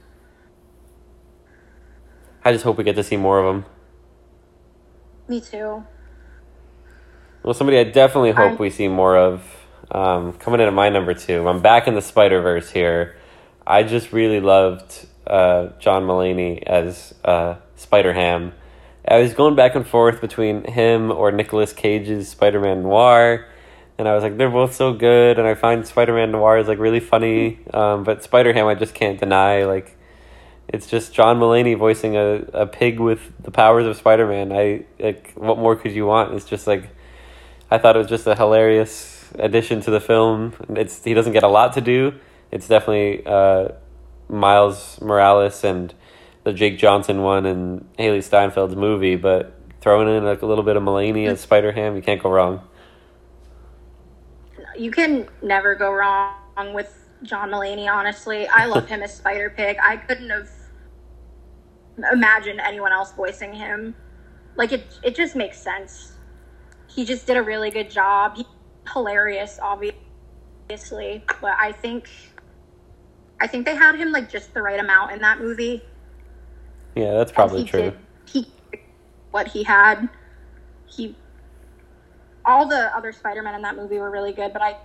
I 2.45 2.53
just 2.53 2.65
hope 2.65 2.79
we 2.79 2.85
get 2.85 2.97
to 2.97 3.03
see 3.05 3.17
more 3.17 3.39
of 3.39 3.55
him. 3.55 3.65
Me 5.29 5.41
too. 5.41 5.85
Well, 7.43 7.55
somebody 7.55 7.79
I 7.79 7.85
definitely 7.85 8.33
hope 8.33 8.51
I'm- 8.53 8.59
we 8.59 8.71
see 8.71 8.89
more 8.89 9.17
of. 9.17 9.59
Um, 9.91 10.33
coming 10.35 10.61
in 10.61 10.67
at 10.67 10.73
my 10.73 10.89
number 10.89 11.13
two, 11.13 11.47
I'm 11.47 11.61
back 11.61 11.87
in 11.87 11.95
the 11.95 12.01
Spider 12.01 12.41
Verse 12.41 12.71
here. 12.71 13.15
I 13.67 13.83
just 13.83 14.11
really 14.13 14.41
loved 14.41 15.07
uh, 15.27 15.69
John 15.79 16.05
Mulaney 16.05 16.63
as 16.63 17.15
uh, 17.25 17.57
Spider 17.77 18.15
Ham. 18.15 18.53
I 19.07 19.19
was 19.19 19.35
going 19.35 19.55
back 19.55 19.75
and 19.75 19.87
forth 19.87 20.21
between 20.21 20.65
him 20.65 21.11
or 21.13 21.31
Nicolas 21.31 21.73
Cage's 21.75 22.29
Spider 22.29 22.59
Man 22.59 22.83
Noir, 22.85 23.45
and 23.99 24.09
I 24.09 24.15
was 24.15 24.23
like, 24.23 24.39
they're 24.39 24.49
both 24.49 24.75
so 24.75 24.95
good, 24.95 25.39
and 25.39 25.47
I 25.47 25.55
find 25.55 25.87
Spider 25.87 26.15
Man 26.15 26.33
Noir 26.33 26.57
is 26.59 26.69
like 26.69 26.79
really 26.79 27.01
funny, 27.01 27.59
um, 27.75 28.03
but 28.03 28.23
Spider 28.25 28.53
Ham 28.55 28.67
I 28.67 28.75
just 28.75 28.95
can't 28.95 29.21
deny 29.21 29.65
like. 29.65 29.97
It's 30.69 30.87
just 30.87 31.13
John 31.13 31.39
Mulaney 31.39 31.77
voicing 31.77 32.17
a, 32.17 32.45
a 32.53 32.67
pig 32.67 32.99
with 32.99 33.21
the 33.43 33.51
powers 33.51 33.87
of 33.87 33.97
Spider 33.97 34.27
Man. 34.27 34.53
I 34.53 34.85
like 34.99 35.33
what 35.35 35.59
more 35.59 35.77
could 35.77 35.93
you 35.93 36.07
want? 36.07 36.35
It's 36.35 36.45
just 36.45 36.67
like 36.67 36.89
I 37.71 37.79
thought 37.79 37.97
it 37.97 37.99
was 37.99 38.09
just 38.09 38.27
a 38.27 38.35
hilarious 38.35 39.31
addition 39.39 39.81
to 39.83 39.91
the 39.91 40.01
film. 40.01 40.55
It's 40.71 41.03
he 41.05 41.15
doesn't 41.15 41.33
get 41.33 41.43
a 41.43 41.49
lot 41.49 41.75
to 41.75 41.81
do. 41.81 42.15
It's 42.51 42.69
definitely 42.69 43.25
uh, 43.27 43.69
Miles 44.29 45.01
Morales 45.01 45.65
and 45.65 45.95
the 46.45 46.53
Jake 46.53 46.79
Johnson 46.79 47.23
one 47.23 47.47
and 47.47 47.89
Hailee 47.99 48.19
Steinfeld's 48.19 48.77
movie, 48.77 49.17
but 49.17 49.55
throwing 49.81 50.09
in 50.09 50.25
like 50.25 50.43
a 50.43 50.47
little 50.47 50.65
bit 50.65 50.77
of 50.77 50.83
Mulaney 50.83 51.29
as 51.29 51.41
Spider 51.41 51.73
Ham, 51.73 51.97
you 51.97 52.03
can't 52.03 52.23
go 52.23 52.31
wrong. 52.31 52.61
You 54.77 54.91
can 54.91 55.29
never 55.43 55.75
go 55.75 55.93
wrong 55.93 56.73
with 56.73 57.02
John 57.23 57.51
Mulaney, 57.51 57.91
honestly. 57.91 58.49
I 58.49 58.67
love 58.67 58.89
him 58.89 59.03
as 59.03 59.15
Spider 59.15 59.51
Pig. 59.51 59.77
I 59.83 59.97
couldn't 59.97 60.31
have 60.31 60.49
imagined 62.13 62.61
anyone 62.61 62.93
else 62.93 63.13
voicing 63.13 63.53
him. 63.53 63.95
Like 64.57 64.73
it 64.73 64.99
it 65.03 65.15
just 65.15 65.37
makes 65.37 65.59
sense. 65.59 66.13
He 66.89 67.05
just 67.05 67.27
did 67.27 67.37
a 67.37 67.43
really 67.43 67.71
good 67.71 67.91
job. 67.91 68.37
He's 68.37 68.47
hilarious, 68.93 69.59
obviously, 69.63 71.25
but 71.41 71.57
I 71.59 71.73
think 71.73 72.09
I 73.41 73.47
think 73.47 73.67
they 73.67 73.77
had 73.77 73.95
him 73.95 74.13
like 74.13 74.31
just 74.31 74.53
the 74.55 74.63
right 74.63 74.79
amount 74.79 75.13
in 75.13 75.21
that 75.21 75.41
movie. 75.41 75.83
Yeah, 76.95 77.15
that's 77.15 77.33
probably 77.33 77.63
he 77.63 77.69
true. 77.69 77.81
Did, 77.81 77.99
he 78.27 78.47
what 79.31 79.49
he 79.49 79.63
had. 79.63 80.09
He 80.87 81.17
all 82.45 82.67
the 82.67 82.95
other 82.97 83.13
Spider-Men 83.13 83.55
in 83.55 83.63
that 83.63 83.77
movie 83.77 83.99
were 83.99 84.11
really 84.11 84.33
good, 84.33 84.53
but 84.53 84.63
I 84.63 84.77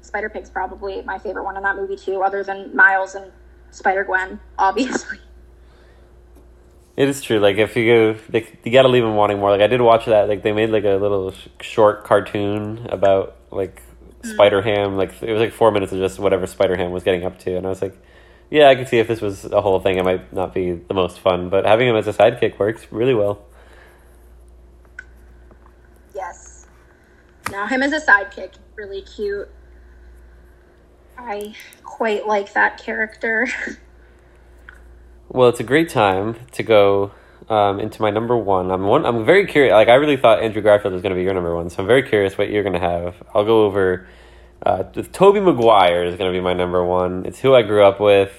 Spider 0.00 0.28
Pig's 0.28 0.50
probably 0.50 1.02
my 1.02 1.18
favorite 1.18 1.44
one 1.44 1.56
in 1.56 1.62
that 1.62 1.76
movie 1.76 1.96
too, 1.96 2.22
other 2.22 2.42
than 2.42 2.74
Miles 2.74 3.14
and 3.14 3.32
Spider 3.70 4.04
Gwen, 4.04 4.40
obviously. 4.58 5.18
It 6.96 7.10
is 7.10 7.20
true. 7.20 7.38
Like 7.38 7.58
if 7.58 7.76
you 7.76 7.86
go, 7.86 8.18
they, 8.30 8.48
you 8.64 8.72
gotta 8.72 8.88
leave 8.88 9.02
them 9.02 9.16
wanting 9.16 9.38
more. 9.38 9.50
Like 9.50 9.60
I 9.60 9.66
did 9.66 9.82
watch 9.82 10.06
that. 10.06 10.28
Like 10.28 10.42
they 10.42 10.52
made 10.52 10.70
like 10.70 10.84
a 10.84 10.96
little 10.96 11.30
sh- 11.30 11.48
short 11.60 12.04
cartoon 12.04 12.86
about 12.88 13.36
like 13.50 13.82
hmm. 14.22 14.30
Spider 14.30 14.62
Ham. 14.62 14.96
Like 14.96 15.22
it 15.22 15.30
was 15.30 15.40
like 15.40 15.52
four 15.52 15.70
minutes 15.70 15.92
of 15.92 15.98
just 15.98 16.18
whatever 16.18 16.46
Spider 16.46 16.74
Ham 16.76 16.92
was 16.92 17.02
getting 17.02 17.24
up 17.26 17.38
to, 17.40 17.54
and 17.54 17.66
I 17.66 17.68
was 17.68 17.82
like, 17.82 17.94
yeah, 18.50 18.68
I 18.68 18.76
could 18.76 18.88
see 18.88 18.98
if 18.98 19.08
this 19.08 19.20
was 19.20 19.44
a 19.44 19.60
whole 19.60 19.80
thing, 19.80 19.98
it 19.98 20.04
might 20.04 20.32
not 20.32 20.54
be 20.54 20.72
the 20.72 20.94
most 20.94 21.20
fun. 21.20 21.50
But 21.50 21.66
having 21.66 21.88
him 21.88 21.96
as 21.96 22.06
a 22.06 22.12
sidekick 22.12 22.58
works 22.58 22.86
really 22.90 23.14
well. 23.14 23.44
Yes. 26.14 26.66
Now 27.50 27.66
him 27.66 27.82
as 27.82 27.92
a 27.92 28.00
sidekick, 28.00 28.54
really 28.74 29.02
cute. 29.02 29.50
I 31.18 31.54
quite 31.82 32.26
like 32.26 32.52
that 32.52 32.78
character. 32.78 33.48
Well, 35.28 35.48
it's 35.48 35.60
a 35.60 35.64
great 35.64 35.88
time 35.88 36.36
to 36.52 36.62
go 36.62 37.10
um, 37.48 37.80
into 37.80 38.00
my 38.00 38.10
number 38.10 38.36
one. 38.36 38.70
I'm 38.70 38.84
one. 38.84 39.04
I'm 39.04 39.24
very 39.24 39.46
curious. 39.46 39.72
Like 39.72 39.88
I 39.88 39.94
really 39.94 40.16
thought 40.16 40.42
Andrew 40.42 40.62
Garfield 40.62 40.92
was 40.92 41.02
going 41.02 41.10
to 41.10 41.16
be 41.16 41.24
your 41.24 41.34
number 41.34 41.54
one, 41.54 41.68
so 41.68 41.82
I'm 41.82 41.86
very 41.86 42.02
curious 42.02 42.38
what 42.38 42.48
you're 42.48 42.62
going 42.62 42.80
to 42.80 42.80
have. 42.80 43.16
I'll 43.34 43.44
go 43.44 43.64
over. 43.64 44.06
Uh, 44.64 44.84
Tobey 44.84 45.40
Maguire 45.40 46.04
is 46.04 46.16
going 46.16 46.32
to 46.32 46.36
be 46.36 46.42
my 46.42 46.54
number 46.54 46.84
one. 46.84 47.26
It's 47.26 47.40
who 47.40 47.54
I 47.54 47.62
grew 47.62 47.84
up 47.84 48.00
with. 48.00 48.32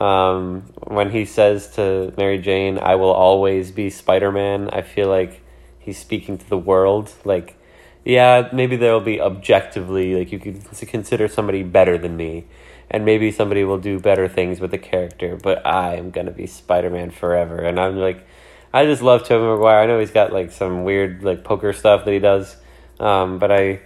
Um, 0.00 0.62
when 0.84 1.10
he 1.10 1.24
says 1.24 1.74
to 1.76 2.12
Mary 2.16 2.38
Jane, 2.38 2.78
"I 2.78 2.94
will 2.94 3.10
always 3.12 3.70
be 3.70 3.90
Spider 3.90 4.30
Man," 4.32 4.70
I 4.70 4.82
feel 4.82 5.08
like 5.08 5.42
he's 5.78 5.98
speaking 5.98 6.38
to 6.38 6.48
the 6.48 6.58
world. 6.58 7.12
Like, 7.24 7.56
yeah, 8.04 8.48
maybe 8.52 8.76
there'll 8.76 9.00
be 9.00 9.20
objectively 9.20 10.14
like 10.16 10.32
you 10.32 10.38
could 10.38 10.64
consider 10.88 11.28
somebody 11.28 11.62
better 11.62 11.98
than 11.98 12.16
me 12.16 12.46
and 12.92 13.06
maybe 13.06 13.30
somebody 13.30 13.64
will 13.64 13.78
do 13.78 13.98
better 13.98 14.28
things 14.28 14.60
with 14.60 14.70
the 14.70 14.78
character, 14.78 15.36
but 15.36 15.66
I 15.66 15.94
am 15.96 16.10
gonna 16.10 16.30
be 16.30 16.46
Spider 16.46 16.90
Man 16.90 17.10
forever. 17.10 17.56
And 17.56 17.80
I'm 17.80 17.96
like, 17.96 18.26
I 18.72 18.84
just 18.84 19.02
love 19.02 19.24
Tobey 19.24 19.44
Maguire. 19.44 19.80
I 19.80 19.86
know 19.86 19.98
he's 19.98 20.10
got 20.10 20.32
like 20.32 20.52
some 20.52 20.84
weird 20.84 21.24
like 21.24 21.42
poker 21.42 21.72
stuff 21.72 22.04
that 22.04 22.12
he 22.12 22.18
does, 22.18 22.56
um, 23.00 23.38
but 23.38 23.50
I 23.50 23.80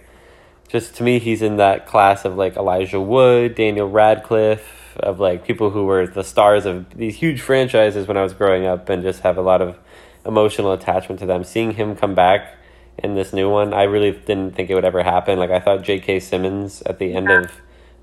just 0.67 0.95
to 0.95 1.03
me 1.03 1.19
he's 1.19 1.41
in 1.41 1.55
that 1.57 1.87
class 1.87 2.25
of 2.25 2.35
like 2.35 2.57
Elijah 2.57 2.99
Wood, 2.99 3.55
Daniel 3.55 3.89
Radcliffe, 3.89 4.97
of 4.97 5.21
like 5.21 5.45
people 5.45 5.69
who 5.69 5.85
were 5.85 6.05
the 6.05 6.23
stars 6.23 6.65
of 6.65 6.89
these 6.93 7.15
huge 7.15 7.39
franchises 7.39 8.07
when 8.09 8.17
I 8.17 8.23
was 8.23 8.33
growing 8.33 8.65
up, 8.65 8.89
and 8.89 9.03
just 9.03 9.21
have 9.21 9.37
a 9.37 9.41
lot 9.41 9.61
of 9.61 9.77
emotional 10.25 10.73
attachment 10.73 11.19
to 11.21 11.25
them. 11.25 11.45
Seeing 11.45 11.71
him 11.71 11.95
come 11.95 12.13
back 12.13 12.56
in 12.99 13.15
this 13.15 13.33
new 13.33 13.49
one, 13.49 13.73
I 13.73 13.83
really 13.83 14.11
didn't 14.11 14.55
think 14.55 14.69
it 14.69 14.75
would 14.75 14.85
ever 14.85 15.03
happen. 15.03 15.39
Like 15.39 15.51
I 15.51 15.59
thought 15.59 15.83
J.K. 15.83 16.19
Simmons 16.19 16.81
at 16.83 16.99
the 16.99 17.13
end 17.13 17.29
of 17.29 17.51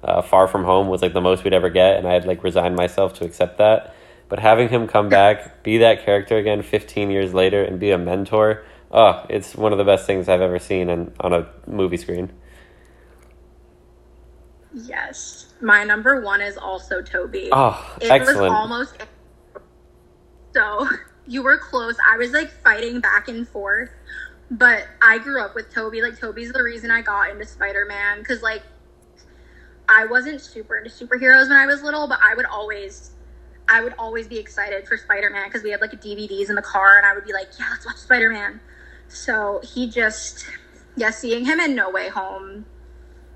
uh, 0.03 0.23
Far 0.23 0.47
From 0.49 0.65
Home 0.65 0.89
was 0.89 1.03
like 1.03 1.13
the 1.13 1.21
most 1.21 1.45
we'd 1.45 1.53
ever 1.53 1.71
get, 1.71 1.97
and 1.97 2.07
I 2.07 2.13
had 2.13 2.27
like 2.27 2.43
resigned 2.45 2.77
myself 2.77 3.15
to 3.15 3.25
accept 3.25 3.59
that. 3.59 3.95
But 4.29 4.39
having 4.39 4.69
him 4.69 4.87
come 4.87 5.09
back, 5.09 5.63
be 5.63 5.79
that 5.79 6.05
character 6.05 6.37
again, 6.39 6.63
fifteen 6.63 7.11
years 7.11 7.35
later, 7.35 7.63
and 7.63 7.79
be 7.79 7.91
a 7.91 7.99
mentor, 7.99 8.65
oh, 8.91 9.25
it's 9.29 9.55
one 9.55 9.73
of 9.73 9.79
the 9.79 9.85
best 9.85 10.07
things 10.07 10.29
I've 10.29 10.41
ever 10.41 10.59
seen 10.59 10.89
in, 10.89 11.13
on 11.21 11.33
a 11.33 11.49
movie 11.67 11.97
screen. 11.99 12.33
yes. 14.73 15.53
My 15.61 15.85
number 15.85 16.21
one 16.21 16.41
is 16.43 16.57
also 16.59 17.01
Toby. 17.01 17.49
Oh, 17.53 17.97
it 18.01 18.11
excellent! 18.11 18.43
was 18.43 18.51
almost 18.51 18.97
so 20.55 20.89
you 21.27 21.43
were 21.43 21.59
close 21.59 21.97
i 22.11 22.17
was 22.17 22.31
like 22.33 22.51
fighting 22.63 23.01
back 23.01 23.29
and 23.29 23.49
forth 23.49 23.91
but 24.51 24.87
i 25.01 25.19
grew 25.19 25.41
up 25.41 25.55
with 25.55 25.73
toby 25.73 26.03
like 26.03 26.19
toby's 26.19 26.53
the 26.53 26.63
reason 26.63 26.91
i 26.91 27.01
got 27.01 27.31
into 27.31 27.47
spider-man 27.47 28.19
because 28.19 28.43
like 28.43 28.63
i 29.89 30.05
wasn't 30.05 30.41
super 30.41 30.77
into 30.77 30.91
superheroes 30.91 31.49
when 31.49 31.57
i 31.57 31.67
was 31.67 31.83
little 31.83 32.07
but 32.07 32.19
i 32.23 32.35
would 32.35 32.47
always 32.47 33.13
i 33.69 33.81
would 33.81 33.95
always 33.99 34.29
be 34.29 34.39
excited 34.39 34.87
for 34.87 34.97
spider-man 34.97 35.49
because 35.49 35.63
we 35.63 35.71
had 35.71 35.81
like 35.81 35.93
dvds 35.93 36.49
in 36.49 36.55
the 36.55 36.63
car 36.63 36.99
and 36.99 37.07
i 37.07 37.15
would 37.15 37.25
be 37.25 37.33
like 37.33 37.49
yeah 37.59 37.67
let's 37.71 37.87
watch 37.87 37.97
spider-man 37.97 38.61
so 39.09 39.61
he 39.63 39.89
just 39.89 40.47
yeah 40.97 41.11
seeing 41.11 41.45
him 41.45 41.59
in 41.59 41.75
no 41.75 41.91
way 41.91 42.09
home 42.09 42.67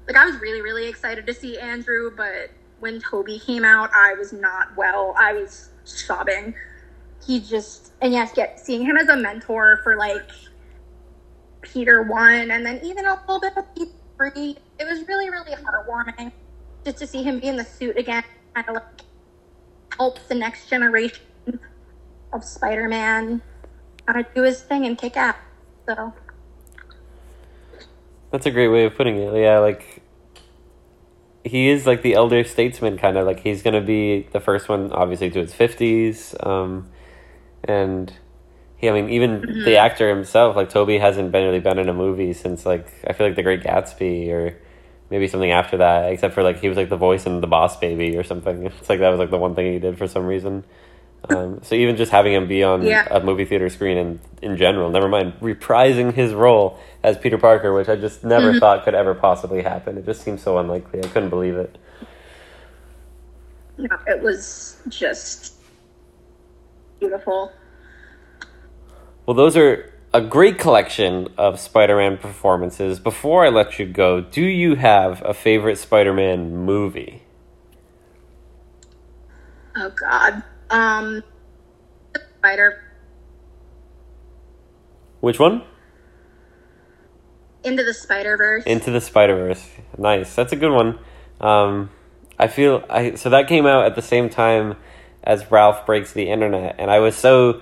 like 0.09 0.17
I 0.17 0.25
was 0.25 0.41
really, 0.41 0.63
really 0.63 0.89
excited 0.89 1.27
to 1.27 1.35
see 1.35 1.59
Andrew, 1.59 2.11
but 2.17 2.51
when 2.81 2.99
Toby 2.99 3.39
came 3.39 3.65
out, 3.65 3.91
I 3.93 4.15
was 4.15 4.33
not 4.33 4.75
well. 4.75 5.15
I 5.19 5.35
was 5.35 5.69
sobbing. 5.85 6.55
He 7.25 7.41
just 7.41 7.93
and 8.01 8.13
yes, 8.13 8.33
get 8.33 8.59
seeing 8.59 8.87
him 8.87 8.97
as 8.97 9.09
a 9.09 9.17
mentor 9.17 9.81
for 9.85 9.97
like 9.97 10.31
Peter 11.63 12.03
one, 12.03 12.51
and 12.51 12.65
then 12.65 12.81
even 12.83 13.07
a 13.07 13.21
little 13.21 13.41
bit 13.41 13.57
of 13.57 13.75
Peter 13.75 13.91
three. 14.17 14.57
It 14.79 14.87
was 14.87 15.07
really, 15.09 15.31
really 15.31 15.53
heartwarming 15.53 16.33
just 16.85 16.99
to 16.99 17.07
see 17.07 17.23
him 17.23 17.41
be 17.41 17.49
in 17.49 17.57
the 17.57 17.65
suit 17.65 17.97
again, 17.97 18.25
kind 18.55 18.69
of 18.69 18.75
like 18.75 19.03
help 19.97 20.19
the 20.29 20.35
next 20.35 20.69
generation 20.69 21.21
of 22.33 22.45
Spider-Man 22.45 23.43
kind 24.07 24.21
of 24.25 24.35
do 24.35 24.43
his 24.43 24.63
thing 24.63 24.87
and 24.87 24.97
kick 24.97 25.17
ass. 25.17 25.37
So 25.87 26.13
That's 28.31 28.47
a 28.47 28.51
great 28.51 28.69
way 28.69 28.85
of 28.85 28.95
putting 28.95 29.17
it. 29.17 29.35
Yeah, 29.35 29.59
like 29.59 30.03
he 31.45 31.69
is 31.69 31.87
like 31.87 32.03
the 32.03 32.15
elder 32.15 32.45
statesman 32.45 32.99
kind 32.99 33.17
of 33.17 33.27
like 33.27 33.41
he's 33.41 33.63
to 33.63 33.81
be 33.81 34.29
the 34.33 34.41
first 34.41 34.69
one 34.69 34.93
obviously 34.93 35.31
to 35.31 35.41
his 35.41 35.55
50s 35.55 36.35
um 36.47 36.91
and 37.65 38.13
he 38.79 38.89
I 38.89 38.93
mean 38.93 39.11
even 39.11 39.63
the 39.65 39.77
actor 39.77 40.09
himself 40.09 40.57
like 40.57 40.71
Toby 40.71 40.99
hasn't 40.99 41.31
been 41.33 41.45
really 41.45 41.61
been 41.61 41.79
in 41.79 41.89
a 41.89 41.95
movie 41.95 42.33
since 42.33 42.65
like 42.65 42.87
I 43.07 43.13
feel 43.13 43.27
like 43.27 43.37
The 43.37 43.43
Great 43.43 43.63
Gatsby 43.63 44.31
or 44.31 44.57
maybe 45.11 45.27
something 45.29 45.51
after 45.51 45.79
that 45.79 46.11
except 46.13 46.35
for 46.35 46.43
like 46.43 46.61
he 46.61 46.69
was 46.69 46.77
like 46.77 46.89
the 46.89 46.97
voice 46.97 47.27
in 47.27 47.41
The 47.41 47.47
Boss 47.47 47.77
Baby 47.77 48.17
or 48.17 48.23
something. 48.25 48.67
It's 48.79 48.89
like 48.89 49.01
that 49.01 49.11
was 49.11 49.19
like 49.19 49.31
the 49.31 49.39
one 49.39 49.55
thing 49.55 49.73
he 49.73 49.79
did 49.79 49.99
for 49.99 50.07
some 50.09 50.25
reason. 50.27 50.65
Um, 51.31 51.59
so 51.65 51.75
even 51.75 51.97
just 51.97 52.13
having 52.13 52.33
him 52.33 52.47
be 52.47 52.63
on 52.63 52.83
Yeah. 52.85 53.07
a 53.11 53.21
movie 53.21 53.45
theater 53.45 53.69
screen 53.69 53.99
and 53.99 54.21
in 54.41 54.57
general, 54.57 54.89
never 54.91 55.09
mind 55.09 55.33
reprising 55.41 56.13
his 56.15 56.33
role 56.33 56.79
as 57.03 57.19
Peter 57.19 57.37
Parker, 57.39 57.75
which 57.75 57.89
I 57.89 57.97
just 57.97 58.23
never 58.23 58.59
thought 58.61 58.85
could 58.85 58.95
ever 58.95 59.15
possibly 59.17 59.63
happen. 59.63 59.99
It 59.99 60.07
just 60.07 60.23
seems 60.23 60.41
so 60.43 60.59
unlikely. 60.59 61.03
I 61.03 61.09
couldn't 61.09 61.31
believe 61.31 61.57
it. 61.57 61.77
no, 63.77 63.89
it 64.07 64.23
was 64.23 64.77
just 64.89 65.55
beautiful. 67.01 67.53
Well, 69.29 69.35
those 69.35 69.59
are 69.59 69.93
a 70.15 70.23
great 70.23 70.59
collection 70.59 71.29
of 71.37 71.61
Spider-Man 71.61 72.17
performances. 72.17 72.99
Before 72.99 73.45
I 73.45 73.51
let 73.51 73.79
you 73.79 73.85
go, 73.85 74.23
do 74.23 74.41
you 74.41 74.77
have 74.77 75.23
a 75.23 75.35
favorite 75.35 75.77
Spider-Man 75.77 76.57
movie? 76.57 77.25
Oh 79.77 79.91
God, 79.91 80.43
um, 80.71 81.23
Spider 82.39 82.83
Which 85.21 85.39
one? 85.39 85.63
into 87.63 87.85
the 87.85 87.93
Spider 87.93 88.39
Verse. 88.39 88.65
Into 88.65 88.91
the 88.91 89.03
Spider 89.03 89.37
Verse. 89.37 89.69
Nice. 89.99 90.35
That's 90.35 90.55
a 90.55 90.57
good 90.57 90.73
one. 90.73 90.99
Um, 91.39 91.91
I 92.39 92.49
feel 92.49 92.83
I 92.89 93.17
so 93.17 93.29
that 93.29 93.47
came 93.47 93.67
out 93.67 93.85
at 93.85 93.95
the 93.95 94.01
same 94.01 94.31
time 94.31 94.77
as 95.23 95.51
Ralph 95.51 95.85
breaks 95.85 96.15
the 96.15 96.31
internet, 96.31 96.77
and 96.79 96.91
I 96.91 97.01
was 97.01 97.15
so 97.15 97.61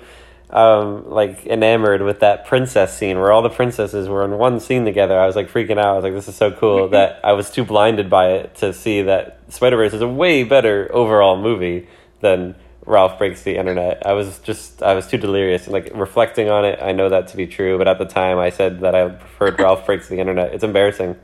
um, 0.50 1.11
like 1.11 1.44
enamored 1.46 2.02
with 2.02 2.20
that 2.20 2.46
princess 2.46 2.96
scene 2.96 3.18
where 3.18 3.32
all 3.32 3.42
the 3.42 3.50
princesses 3.50 4.09
were 4.09 4.24
in 4.24 4.38
one 4.38 4.61
scene 4.61 4.85
together. 4.85 5.18
I 5.18 5.26
was 5.26 5.35
like 5.35 5.50
freaking 5.50 5.78
out. 5.78 5.87
I 5.87 5.92
was 5.94 6.04
like, 6.04 6.14
"This 6.14 6.28
is 6.28 6.37
so 6.37 6.52
cool!" 6.52 6.88
that 6.90 7.20
I 7.24 7.32
was 7.32 7.50
too 7.50 7.64
blinded 7.64 8.09
by 8.09 8.32
it 8.32 8.54
to 8.56 8.72
see 8.72 9.02
that 9.02 9.40
Spider 9.48 9.76
Verse 9.76 9.92
is 9.92 10.02
a 10.02 10.09
way 10.09 10.44
better 10.44 10.88
overall 10.92 11.37
movie 11.40 11.88
than 12.20 12.54
Ralph 12.87 13.18
breaks 13.18 13.42
the 13.42 13.56
internet. 13.56 14.06
I 14.06 14.12
was 14.12 14.38
just 14.38 14.82
I 14.82 14.94
was 14.94 15.09
too 15.09 15.18
delirious 15.18 15.64
and 15.64 15.72
like 15.72 15.90
reflecting 15.92 16.48
on 16.48 16.64
it. 16.64 16.78
I 16.80 16.92
know 16.92 17.09
that 17.09 17.28
to 17.28 17.37
be 17.37 17.48
true, 17.48 17.76
but 17.78 17.88
at 17.88 17.98
the 17.98 18.04
time 18.04 18.38
I 18.38 18.50
said 18.50 18.80
that 18.80 18.94
I 18.94 19.09
preferred 19.09 19.59
Ralph 19.59 19.85
breaks 19.85 20.09
the 20.09 20.18
internet. 20.18 20.54
It's 20.54 20.62
embarrassing. 20.62 21.16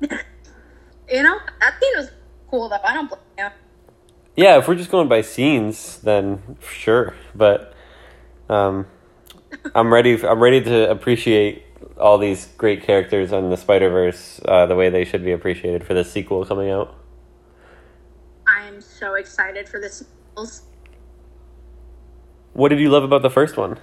you 0.00 1.22
know 1.22 1.38
that 1.60 1.80
scene 1.80 1.92
was 1.96 2.10
cool 2.48 2.68
though. 2.68 2.78
I 2.84 2.94
don't. 2.94 3.12
Yeah, 4.38 4.58
if 4.58 4.68
we're 4.68 4.76
just 4.76 4.92
going 4.92 5.08
by 5.08 5.22
scenes, 5.22 5.98
then 5.98 6.58
sure. 6.62 7.16
But 7.34 7.74
um, 8.48 8.86
I'm 9.74 9.92
ready. 9.92 10.14
I'm 10.24 10.38
ready 10.38 10.62
to 10.62 10.88
appreciate 10.88 11.64
all 11.98 12.18
these 12.18 12.46
great 12.56 12.84
characters 12.84 13.32
on 13.32 13.50
the 13.50 13.56
Spider 13.56 13.90
Verse 13.90 14.40
uh, 14.44 14.64
the 14.66 14.76
way 14.76 14.90
they 14.90 15.04
should 15.04 15.24
be 15.24 15.32
appreciated 15.32 15.82
for 15.82 15.92
the 15.92 16.04
sequel 16.04 16.44
coming 16.44 16.70
out. 16.70 16.94
I 18.46 18.62
am 18.68 18.80
so 18.80 19.14
excited 19.14 19.68
for 19.68 19.80
the 19.80 19.88
sequels. 19.88 20.62
What 22.52 22.68
did 22.68 22.78
you 22.78 22.90
love 22.90 23.02
about 23.02 23.22
the 23.22 23.30
first 23.30 23.56
one? 23.56 23.76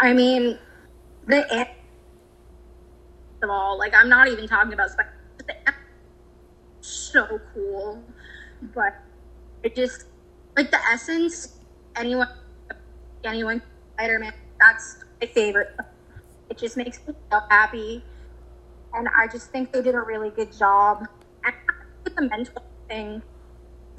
I 0.00 0.14
mean, 0.14 0.58
the 1.26 1.68
of 3.42 3.50
all, 3.50 3.76
like 3.78 3.92
I'm 3.92 4.08
not 4.08 4.28
even 4.28 4.48
talking 4.48 4.72
about 4.72 4.90
Spider. 4.90 5.12
The 7.12 7.28
so 7.28 7.40
cool, 7.52 8.02
but 8.74 8.94
it 9.62 9.76
just 9.76 10.06
like 10.56 10.70
the 10.70 10.80
essence. 10.90 11.58
Anyone, 11.96 12.28
anyone, 13.24 13.62
Spider 13.94 14.18
Man. 14.18 14.32
That's 14.60 15.04
my 15.20 15.26
favorite. 15.26 15.76
It 16.48 16.58
just 16.58 16.76
makes 16.76 17.00
me 17.06 17.14
so 17.30 17.40
happy, 17.50 18.02
and 18.94 19.08
I 19.16 19.26
just 19.28 19.50
think 19.50 19.72
they 19.72 19.82
did 19.82 19.94
a 19.94 20.00
really 20.00 20.30
good 20.30 20.56
job. 20.56 21.06
And 21.44 21.54
with 22.04 22.14
the 22.14 22.22
mental 22.22 22.62
thing, 22.88 23.22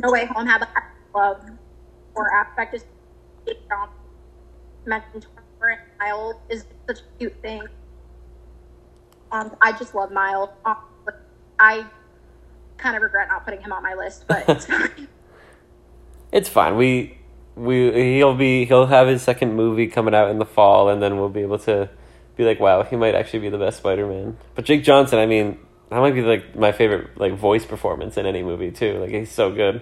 No 0.02 0.12
Way 0.12 0.26
Home 0.26 0.48
had 0.48 0.62
that 0.62 0.84
love 1.14 1.44
or 2.16 2.34
aspect 2.34 2.74
is 2.74 2.86
mentor 4.86 5.30
and 5.62 5.80
Miles 6.00 6.36
is 6.50 6.66
such 6.88 7.00
a 7.00 7.18
cute 7.20 7.42
thing. 7.42 7.64
Um, 9.32 9.56
I 9.62 9.72
just 9.72 9.96
love 9.96 10.12
Miles. 10.12 10.50
I 11.60 11.86
kind 12.78 12.96
of 12.96 13.02
regret 13.02 13.28
not 13.28 13.46
putting 13.46 13.62
him 13.62 13.72
on 13.72 13.84
my 13.84 13.94
list, 13.94 14.26
but 14.28 14.48
it's 14.48 14.66
fine. 14.68 15.08
It's 16.32 16.50
fine. 16.50 16.76
We 16.78 17.18
we 17.56 17.92
he'll 18.16 18.36
be 18.36 18.66
he'll 18.66 18.88
have 18.88 19.08
his 19.08 19.22
second 19.22 19.56
movie 19.56 19.88
coming 19.88 20.16
out 20.16 20.30
in 20.30 20.40
the 20.40 20.46
fall, 20.46 20.90
and 20.90 21.02
then 21.02 21.18
we'll 21.18 21.30
be 21.30 21.42
able 21.42 21.60
to 21.60 21.90
be 22.36 22.44
like, 22.44 22.60
wow, 22.60 22.84
he 22.84 22.96
might 22.96 23.16
actually 23.16 23.40
be 23.40 23.50
the 23.50 23.58
best 23.58 23.78
Spider 23.78 24.08
Man. 24.08 24.38
But 24.56 24.66
Jake 24.66 24.84
Johnson, 24.84 25.20
I 25.20 25.26
mean, 25.26 25.60
that 25.90 26.00
might 26.00 26.16
be 26.16 26.22
like 26.22 26.56
my 26.56 26.72
favorite 26.72 27.18
like 27.18 27.34
voice 27.34 27.66
performance 27.66 28.18
in 28.18 28.26
any 28.26 28.44
movie 28.44 28.72
too. 28.72 29.00
Like 29.00 29.12
he's 29.12 29.32
so 29.32 29.52
good. 29.52 29.82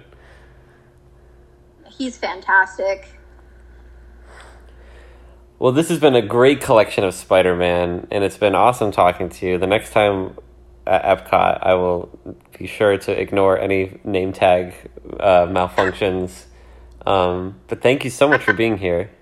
He's 1.89 2.17
fantastic. 2.17 3.17
Well, 5.59 5.71
this 5.71 5.89
has 5.89 5.99
been 5.99 6.15
a 6.15 6.23
great 6.23 6.59
collection 6.59 7.03
of 7.03 7.13
Spider 7.13 7.55
Man, 7.55 8.07
and 8.09 8.23
it's 8.23 8.37
been 8.37 8.55
awesome 8.55 8.91
talking 8.91 9.29
to 9.29 9.45
you. 9.45 9.57
The 9.59 9.67
next 9.67 9.91
time 9.91 10.35
at 10.91 11.03
Epcot, 11.05 11.59
I 11.61 11.73
will 11.75 12.09
be 12.59 12.67
sure 12.67 12.97
to 12.97 13.11
ignore 13.19 13.57
any 13.57 13.99
name 14.03 14.33
tag 14.33 14.73
uh, 15.19 15.45
malfunctions. 15.45 16.45
Um, 17.05 17.61
but 17.69 17.81
thank 17.81 18.03
you 18.03 18.09
so 18.09 18.27
much 18.27 18.43
for 18.43 18.53
being 18.53 18.77
here. 18.77 19.09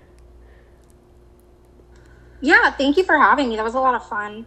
Yeah, 2.42 2.72
thank 2.72 2.96
you 2.96 3.04
for 3.04 3.18
having 3.18 3.50
me. 3.50 3.58
That 3.58 3.66
was 3.66 3.74
a 3.74 3.82
lot 3.82 3.96
of 3.96 4.08
fun. 4.08 4.46